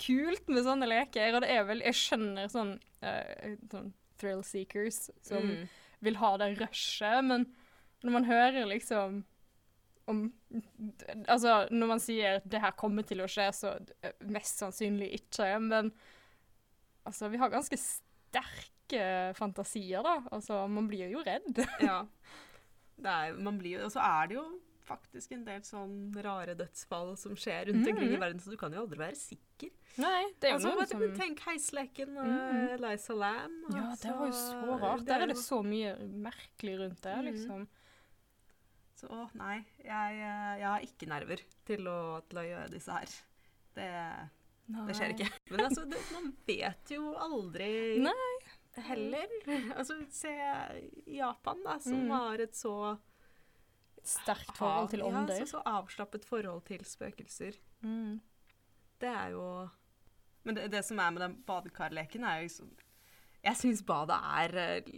kult 0.00 0.48
med 0.48 0.64
sånne 0.64 0.86
leker. 0.88 1.34
Og 1.36 1.42
det 1.44 1.50
er 1.52 1.66
veldig 1.68 1.84
Jeg 1.90 1.98
skjønner 1.98 2.48
sånn, 2.48 2.70
uh, 3.04 3.50
sånn 3.68 3.90
thrill 4.16 4.40
seekers 4.42 5.10
som 5.20 5.44
Mm. 5.44 5.68
vil 6.00 6.16
ha 6.22 6.30
det 6.40 6.48
rushet, 6.56 7.20
men 7.28 7.44
når 8.02 8.10
man 8.16 8.24
hører 8.24 8.64
liksom 8.72 9.24
om 10.10 10.22
Altså, 11.30 11.68
når 11.70 11.86
man 11.86 12.00
sier 12.02 12.40
'det 12.42 12.60
her 12.60 12.72
kommer 12.78 13.06
til 13.06 13.22
å 13.22 13.28
skje', 13.30 13.52
så 13.54 13.74
eh, 14.02 14.16
mest 14.26 14.58
sannsynlig 14.58 15.12
ikke. 15.20 15.46
Men 15.62 15.92
altså, 17.06 17.28
vi 17.30 17.38
har 17.38 17.52
ganske 17.52 17.78
sterke 17.78 19.34
fantasier, 19.38 20.02
da. 20.02 20.16
Altså, 20.32 20.66
man 20.66 20.88
blir 20.90 21.10
jo 21.12 21.22
redd. 21.26 21.62
Ja. 21.90 22.02
Det 23.00 23.08
er, 23.08 23.36
man 23.40 23.56
blir 23.56 23.80
Og 23.80 23.92
så 23.94 24.02
er 24.04 24.26
det 24.28 24.34
jo 24.36 24.42
faktisk 24.90 25.32
en 25.36 25.44
del 25.46 25.62
sånn 25.64 25.94
rare 26.24 26.56
dødsfall 26.58 27.14
som 27.16 27.36
skjer 27.38 27.70
rundt 27.70 27.88
omkring 27.88 28.14
i 28.16 28.20
verden, 28.20 28.40
så 28.42 28.52
du 28.52 28.58
kan 28.60 28.74
jo 28.74 28.82
aldri 28.84 28.98
være 29.00 29.18
sikker. 29.18 29.70
Nei, 30.00 30.30
det 30.40 30.50
er 30.50 30.54
jo 30.54 30.58
Altså, 30.58 30.72
noe 30.74 30.86
som 30.90 31.04
Tenk 31.18 31.42
heisleken 31.46 32.18
og 32.20 32.30
mm. 32.30 32.72
Liza 32.84 33.16
Lam. 33.18 33.56
Ja, 33.74 33.86
det 34.02 34.14
var 34.16 34.30
jo 34.30 34.36
så 34.36 34.56
altså, 34.56 34.78
rart. 34.84 35.04
Der 35.08 35.24
er 35.24 35.32
det 35.32 35.38
så 35.40 35.60
mye 35.66 35.94
merkelig 36.28 36.76
rundt 36.82 37.02
det, 37.06 37.16
liksom. 37.30 37.64
liksom. 37.66 37.79
Så 39.00 39.08
å, 39.08 39.22
nei, 39.40 39.62
jeg, 39.80 40.16
eh, 40.20 40.54
jeg 40.60 40.66
har 40.68 40.84
ikke 40.84 41.08
nerver 41.08 41.40
til 41.68 41.86
å, 41.88 41.98
til 42.28 42.40
å 42.42 42.44
gjøre 42.44 42.72
disse 42.74 42.92
her. 42.92 43.12
Det, 43.76 43.86
det 44.68 44.96
skjer 44.98 45.14
ikke. 45.14 45.28
Men 45.54 45.62
altså, 45.64 45.84
det, 45.88 46.00
man 46.12 46.26
vet 46.48 46.92
jo 46.92 47.14
aldri 47.16 47.70
Nei. 48.04 48.32
heller. 48.90 49.32
Altså, 49.78 49.96
se 50.12 50.34
Japan, 51.16 51.62
da, 51.64 51.78
som 51.80 51.96
Mm. 52.04 52.10
har 52.16 52.44
et 52.44 52.58
så 52.58 52.74
Sterkt 54.00 54.54
forhold 54.56 54.88
til 54.94 55.02
Ja, 55.04 55.24
så, 55.42 55.46
så 55.46 55.62
avslappet 55.68 56.24
forhold 56.24 56.62
til 56.64 56.80
spøkelser. 56.88 57.58
Mm. 57.84 58.20
Det 59.00 59.08
er 59.12 59.34
jo 59.34 59.68
Men 60.44 60.56
det, 60.56 60.70
det 60.72 60.80
som 60.86 60.98
er 60.98 61.10
med 61.12 61.20
den 61.20 61.34
badekarleken, 61.44 62.24
er 62.24 62.38
jo 62.40 62.46
liksom 62.48 62.70
Jeg 63.44 63.56
syns 63.60 63.82
badet 63.84 64.16
er 64.40 64.56
eh, 64.56 64.90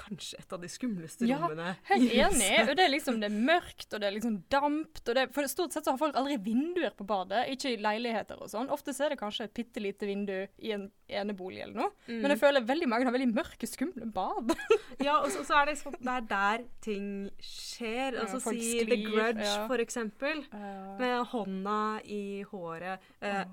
kanskje 0.00 0.38
et 0.40 0.52
av 0.56 0.62
de 0.62 0.68
skumleste 0.70 1.28
Ja, 1.28 1.38
rommene. 1.42 1.74
Helt 1.90 2.14
enig. 2.16 2.50
Og 2.64 2.72
det 2.78 2.84
er 2.86 2.92
liksom 2.92 3.20
det 3.20 3.28
er 3.28 3.36
mørkt, 3.50 3.88
og 3.92 4.00
det 4.02 4.08
er 4.08 4.14
liksom 4.16 4.38
dampt. 4.52 5.02
Og 5.04 5.18
det, 5.18 5.26
for 5.36 5.50
stort 5.50 5.76
sett 5.76 5.86
så 5.86 5.94
har 5.94 6.00
folk 6.00 6.16
aldri 6.18 6.38
vinduer 6.44 6.94
på 6.96 7.06
badet, 7.08 7.44
ikke 7.54 7.74
i 7.74 7.80
leiligheter 7.82 8.40
og 8.40 8.50
sånn. 8.52 8.70
Ofte 8.72 8.94
så 8.96 9.06
er 9.06 9.14
det 9.14 9.20
kanskje 9.20 9.46
et 9.48 9.54
bitte 9.56 9.82
lite 9.82 10.08
vindu 10.08 10.36
i 10.58 10.72
en 10.76 10.88
enebolig 11.10 11.64
eller 11.64 11.76
noe. 11.82 11.92
Mm. 12.08 12.20
Men 12.22 12.34
jeg 12.34 12.42
føler 12.42 12.66
veldig 12.66 12.88
mange 12.90 13.08
har 13.08 13.16
veldig 13.16 13.30
mørke, 13.34 13.68
skumle 13.70 14.08
bad. 14.14 14.54
Ja, 15.00 15.14
og 15.22 15.30
så, 15.32 15.40
så 15.48 15.54
er 15.62 15.70
det 15.70 15.78
sånn 15.80 15.94
Det 15.96 16.12
er 16.12 16.24
der 16.28 16.64
ting 16.84 17.04
skjer. 17.40 18.18
Ja, 18.18 18.24
Altså 18.26 18.40
si 18.44 18.82
The 18.84 18.98
Grudge, 19.00 19.46
ja. 19.46 19.62
for 19.70 19.80
eksempel. 19.80 20.42
Uh, 20.52 20.96
Med 21.00 21.14
hånda 21.30 21.78
i 22.04 22.42
håret. 22.50 23.06
Eh, 23.24 23.44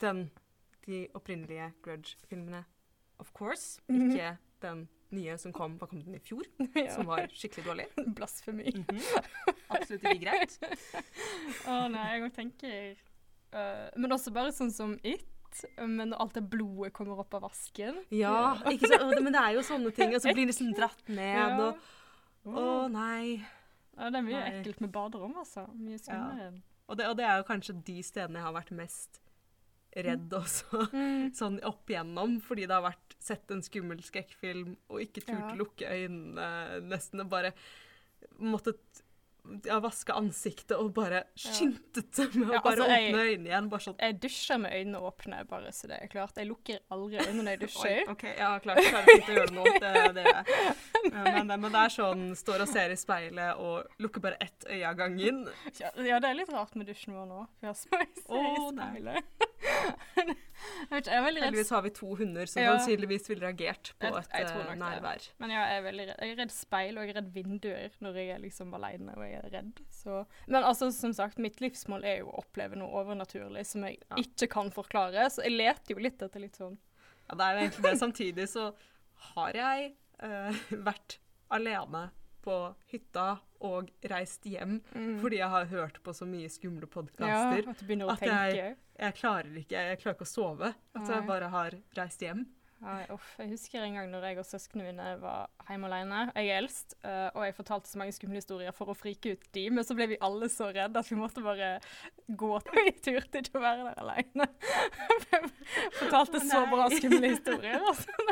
den 0.00 0.30
De 0.86 1.02
opprinnelige 1.14 1.72
Grudge-filmene, 1.84 2.64
of 3.20 3.34
course. 3.36 3.80
Mhm. 3.90 4.08
Ikke 4.08 4.30
den 4.64 4.86
nye 5.16 5.36
som 5.40 5.52
kom 5.54 5.76
Hva 5.80 5.88
kom 5.90 6.02
den 6.04 6.16
i 6.18 6.22
fjor? 6.22 6.46
ja. 6.78 6.88
Som 6.94 7.08
var 7.10 7.26
skikkelig 7.34 7.66
dårlig. 7.66 7.86
Blasfemi. 8.16 8.72
Mhm. 8.76 9.02
Absolutt 9.74 10.06
ikke 10.06 10.22
greit. 10.24 10.56
Å 11.70 11.82
nei, 11.92 12.06
jeg 12.18 12.32
tenker 12.36 12.88
uh, 13.54 13.86
Men 13.96 14.16
også 14.16 14.32
bare 14.34 14.54
sånn 14.54 14.72
som 14.74 14.96
It. 15.02 15.26
Men 15.82 16.14
alt 16.14 16.36
det 16.38 16.44
blodet 16.46 16.92
kommer 16.94 17.18
opp 17.18 17.32
av 17.34 17.42
vasken. 17.48 17.96
Ja, 18.14 18.54
ikke 18.70 18.86
så, 18.92 19.00
men 19.18 19.32
det 19.34 19.40
er 19.40 19.56
jo 19.56 19.64
sånne 19.66 19.90
ting. 19.96 20.12
Og 20.14 20.22
så 20.22 20.30
blir 20.30 20.44
det 20.44 20.52
liksom 20.52 20.70
dratt 20.78 21.08
ned, 21.10 21.40
Ja. 21.40 21.72
og 22.46 22.54
Å 22.54 22.66
nei. 22.92 23.40
Ja, 23.96 24.08
det 24.14 24.20
er 24.20 24.24
mye 24.28 24.38
Nei. 24.38 24.52
ekkelt 24.60 24.78
med 24.80 24.92
baderom, 24.94 25.34
altså. 25.42 25.66
Mye 25.74 25.98
skumlere. 25.98 26.52
Og 26.86 26.96
det, 26.98 27.08
og 27.10 27.18
det 27.18 27.26
er 27.26 27.40
jo 27.40 27.48
kanskje 27.50 27.74
de 27.86 27.98
stedene 28.06 28.38
jeg 28.38 28.46
har 28.46 28.54
vært 28.54 28.70
mest 28.78 29.18
redd 30.06 30.32
også. 30.38 30.84
Mm. 30.94 31.26
Sånn 31.36 31.58
opp 31.66 31.90
igjennom, 31.90 32.38
fordi 32.46 32.68
det 32.70 32.76
har 32.78 32.86
vært 32.86 33.09
sett 33.20 33.50
en 33.54 33.62
skummel 33.62 34.00
skrekkfilm 34.06 34.74
og 34.88 35.00
ikke 35.04 35.24
turt 35.26 35.36
Ja. 35.38 35.54
lukke 35.58 35.86
øynene 35.92 36.80
nesten, 36.88 37.20
og 37.24 37.28
bare 37.32 37.52
måttet 38.40 38.80
ja, 39.64 39.78
vaske 39.80 40.12
ansiktet 40.12 40.74
og 40.76 40.90
bare 40.94 41.22
skyndet 41.34 42.18
med 42.36 42.50
å 42.50 42.52
Ja, 42.52 42.60
bare 42.60 42.74
altså, 42.76 42.88
jeg- 42.90 43.06
åpne 43.08 43.22
øynene 43.24 43.48
igjen. 43.48 43.68
Bare 43.72 43.80
sånn 43.80 43.96
Jeg 43.98 44.16
dusjer 44.20 44.58
med 44.60 44.72
øynene 44.76 45.00
åpne, 45.00 45.38
bare 45.48 45.72
så 45.72 45.88
det 45.88 45.96
er 46.02 46.08
klart. 46.12 46.36
Jeg 46.36 46.46
lukker 46.50 46.78
aldri 46.92 47.18
øynene 47.18 47.42
når 47.46 47.50
jeg 47.54 47.60
Oi, 47.62 47.66
dusjer. 47.66 48.10
OK, 48.12 48.24
ja, 48.36 48.50
klart. 48.60 48.76
Jeg 48.84 48.92
klarer 48.92 49.14
ikke 49.16 49.32
å 49.32 49.38
gjøre 49.38 49.54
noe. 49.56 49.72
Det, 49.80 50.14
det 50.14 50.24
gjør 50.26 50.44
jeg. 50.44 50.66
Men, 51.14 51.46
men 51.60 51.72
det 51.72 51.80
er 51.80 51.94
sånn 51.96 52.26
står 52.36 52.60
og 52.66 52.68
ser 52.68 52.90
i 52.92 52.98
speilet 53.00 53.56
og 53.64 53.88
lukker 54.04 54.20
bare 54.28 54.36
ett 54.44 54.68
øye 54.68 54.84
av 54.90 54.96
gangen. 55.00 55.40
Ja, 55.80 55.90
ja, 55.96 56.20
det 56.20 56.28
er 56.30 56.34
litt 56.42 56.52
rart 56.52 56.76
med 56.76 56.86
dusjen 56.92 57.16
vår 57.16 57.26
nå. 57.32 57.40
Vi 57.64 57.66
har 57.66 57.74
speis 57.80 58.20
i 58.20 58.28
Å, 58.28 58.70
nei. 58.76 58.90
speilet. 58.92 59.24
jeg 59.40 59.48
Heldigvis 60.90 61.70
har 61.70 61.82
vi 61.82 61.90
to 61.94 62.14
hunder 62.16 62.46
som 62.46 62.62
Ja. 62.62 62.72
sannsynligvis 62.78 63.28
ville 63.30 63.46
reagert 63.46 63.92
på 63.98 64.06
Jeg- 64.06 64.16
et 64.18 64.28
jeg 64.32 64.44
eh, 64.46 64.66
det. 64.66 64.78
nærvær. 64.78 65.28
Men 65.38 65.50
ja, 65.50 65.60
jeg 65.66 65.78
er 65.78 65.82
veldig 65.92 66.06
redd. 66.08 66.16
Jeg 66.20 66.30
er 66.30 66.36
redd 66.42 66.50
speil, 66.52 66.98
og 66.98 67.06
jeg 67.06 67.10
er 67.16 67.20
redd 67.20 67.32
vinduer 67.34 67.90
når 68.00 68.14
jeg 68.14 68.28
er 68.30 68.38
liksom 68.38 68.74
alene 68.74 69.14
og 69.16 69.22
jeg 69.24 69.40
er 69.44 69.50
redd. 69.50 69.80
Så. 69.90 70.26
Men 70.48 70.62
altså, 70.64 70.90
som 70.92 71.12
sagt, 71.12 71.38
mitt 71.38 71.60
livsmål 71.60 72.04
er 72.04 72.18
jo 72.18 72.26
å 72.30 72.38
oppleve 72.44 72.76
noe 72.76 72.88
overnaturlig 73.04 73.64
som 73.66 73.82
jeg 73.84 73.98
Ja. 74.10 74.16
ikke 74.16 74.48
kan 74.50 74.70
forklare, 74.70 75.26
så 75.30 75.42
jeg 75.42 75.52
leter 75.52 75.94
jo 75.94 76.00
litt 76.02 76.18
etter 76.22 76.40
litt 76.40 76.56
sånn 76.56 76.78
Ja, 77.30 77.36
det 77.36 77.40
er 77.44 77.52
jo 77.54 77.68
egentlig 77.68 77.82
det. 77.90 77.98
Samtidig 77.98 78.48
så 78.48 78.74
har 79.34 79.52
jeg 79.52 79.94
uh, 80.22 80.52
vært 80.72 81.18
alene 81.50 82.10
på 82.42 82.74
hytta 82.90 83.38
og 83.60 83.90
reist 84.08 84.42
hjem 84.44 84.80
fordi 85.20 85.36
jeg 85.36 85.48
har 85.48 85.66
hørt 85.66 86.02
på 86.02 86.10
så 86.14 86.24
mye 86.26 86.48
skumle 86.48 86.86
podkaster. 86.86 87.62
Ja, 87.64 87.70
at 87.70 87.78
du 87.78 87.84
begynner 87.86 88.06
å 88.08 88.12
At 88.12 88.20
tenke. 88.20 88.56
Jeg 88.56 88.76
klarer 89.16 89.60
ikke 89.62 89.84
jeg 89.90 89.98
klarer 90.00 90.16
ikke 90.18 90.28
å 90.28 90.30
sove. 90.30 90.68
At 90.96 91.08
jeg 91.08 91.28
bare 91.28 91.48
har 91.52 91.70
reist 91.96 92.20
hjem. 92.24 92.42
Ai, 92.80 93.04
uff. 93.12 93.34
Jeg 93.36 93.50
husker 93.50 93.82
en 93.84 93.92
gang 93.98 94.06
når 94.08 94.22
jeg 94.24 94.38
og 94.40 94.46
søsknene 94.48 94.86
mine 94.88 95.08
var 95.20 95.50
hjemme 95.68 95.84
alene. 95.90 96.20
Jeg 96.32 96.46
er 96.48 96.56
eldst, 96.62 96.94
eh, 97.04 97.28
og 97.34 97.42
jeg 97.44 97.52
fortalte 97.58 97.90
så 97.90 97.98
mange 98.00 98.14
skumle 98.16 98.40
historier 98.40 98.72
for 98.72 98.88
å 98.88 98.94
frike 98.96 99.34
ut 99.34 99.44
de, 99.52 99.66
men 99.68 99.84
så 99.84 99.92
ble 99.98 100.06
vi 100.14 100.18
alle 100.24 100.48
så 100.48 100.70
redde 100.72 100.96
at 101.02 101.10
vi 101.10 101.16
måtte 101.20 101.44
bare 101.44 101.74
gå. 102.28 102.60
Vi 102.78 102.94
turte 103.04 103.38
ikke 103.42 103.58
å 103.60 103.64
være 103.66 103.82
der 103.90 103.98
alene. 104.00 104.44
fortalte 106.00 106.40
så 106.46 106.58
bra 106.72 106.88
skumle 106.94 107.28
historier. 107.34 107.80
Altså. 107.84 108.12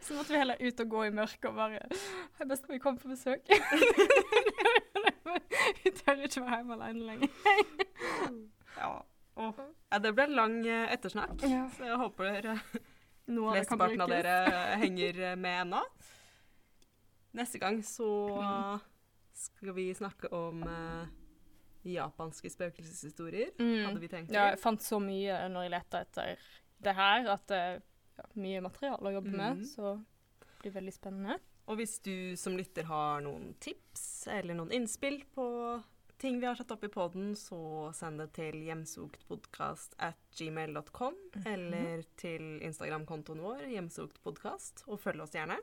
Så 0.00 0.14
måtte 0.16 0.32
vi 0.32 0.38
heller 0.40 0.58
ut 0.58 0.80
og 0.82 0.88
gå 0.90 1.04
i 1.06 1.12
mørket 1.14 1.46
og 1.46 1.54
bare 1.54 1.78
Hei, 1.86 2.46
bestemor, 2.50 2.80
kom 2.82 2.96
på 2.98 3.06
besøk. 3.12 3.46
Vi 5.84 5.90
tør 5.94 6.18
ikke 6.26 6.42
være 6.42 6.58
hjemme 6.58 6.74
alene 6.74 7.02
lenger. 7.06 7.30
Ja. 8.74 8.90
Åh. 9.40 9.60
ja, 9.90 9.98
det 10.04 10.12
ble 10.16 10.26
lang 10.30 10.58
eh, 10.66 10.92
ettersnakk. 10.94 11.40
Ja. 11.48 11.64
Så 11.76 11.86
jeg 11.88 11.96
håper 12.00 12.50
eh, 12.54 12.64
flesteparten 13.26 14.04
av 14.04 14.12
dere 14.12 14.34
henger 14.82 15.20
eh, 15.32 15.36
med 15.40 15.62
ennå. 15.66 15.82
Neste 17.38 17.60
gang 17.62 17.78
så 17.86 18.08
skal 19.40 19.72
vi 19.76 19.88
snakke 19.94 20.28
om 20.34 20.62
eh, 20.66 21.04
japanske 21.94 22.50
spøkelseshistorier, 22.52 23.52
Mm. 23.58 23.84
hadde 23.86 24.00
vi 24.02 24.08
tenkt. 24.12 24.32
Ja, 24.34 24.50
jeg 24.50 24.58
fant 24.60 24.82
så 24.84 24.98
mye 25.00 25.38
når 25.48 25.62
jeg 25.68 25.74
lette 25.76 26.00
etter 26.04 26.42
det 26.82 26.94
her, 26.96 27.28
at 27.36 27.46
det 27.48 27.60
er 27.60 27.78
ja, 28.18 28.26
mye 28.34 28.60
materiale 28.66 29.08
å 29.08 29.14
jobbe 29.14 29.30
med. 29.32 29.62
Mhm. 29.62 29.64
Så 29.70 29.94
det 30.50 30.58
blir 30.66 30.74
veldig 30.80 30.92
spennende. 30.92 31.38
Og 31.70 31.78
hvis 31.78 32.00
du 32.02 32.34
som 32.36 32.56
lytter 32.58 32.84
har 32.90 33.20
noen 33.22 33.54
tips 33.62 34.26
eller 34.34 34.54
noen 34.58 34.72
innspill 34.74 35.20
på 35.32 35.46
ting 36.20 36.40
vi 36.40 36.46
har 36.46 36.58
satt 36.58 36.70
opp 36.74 36.84
i 36.84 36.92
poden, 36.92 37.32
så 37.36 37.90
send 37.96 38.20
det 38.20 38.30
til 38.36 38.60
hjemsoktpodkast 38.66 39.96
at 40.04 40.20
gmail.com, 40.36 41.16
eller 41.48 42.04
til 42.20 42.60
Instagram-kontoen 42.66 43.40
vår, 43.44 43.64
hjemsoktpodkast, 43.72 44.84
og 44.88 45.00
følg 45.00 45.24
oss 45.24 45.36
gjerne. 45.36 45.58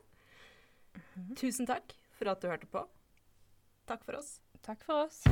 Tusen 1.37 1.69
takk 1.69 1.93
for 2.17 2.33
at 2.33 2.41
du 2.41 2.49
hørte 2.49 2.69
på. 2.73 2.83
Takk 3.87 4.03
for 4.07 4.19
oss. 4.19 4.39
Takk 4.65 4.83
for 4.83 5.05
oss. 5.05 5.23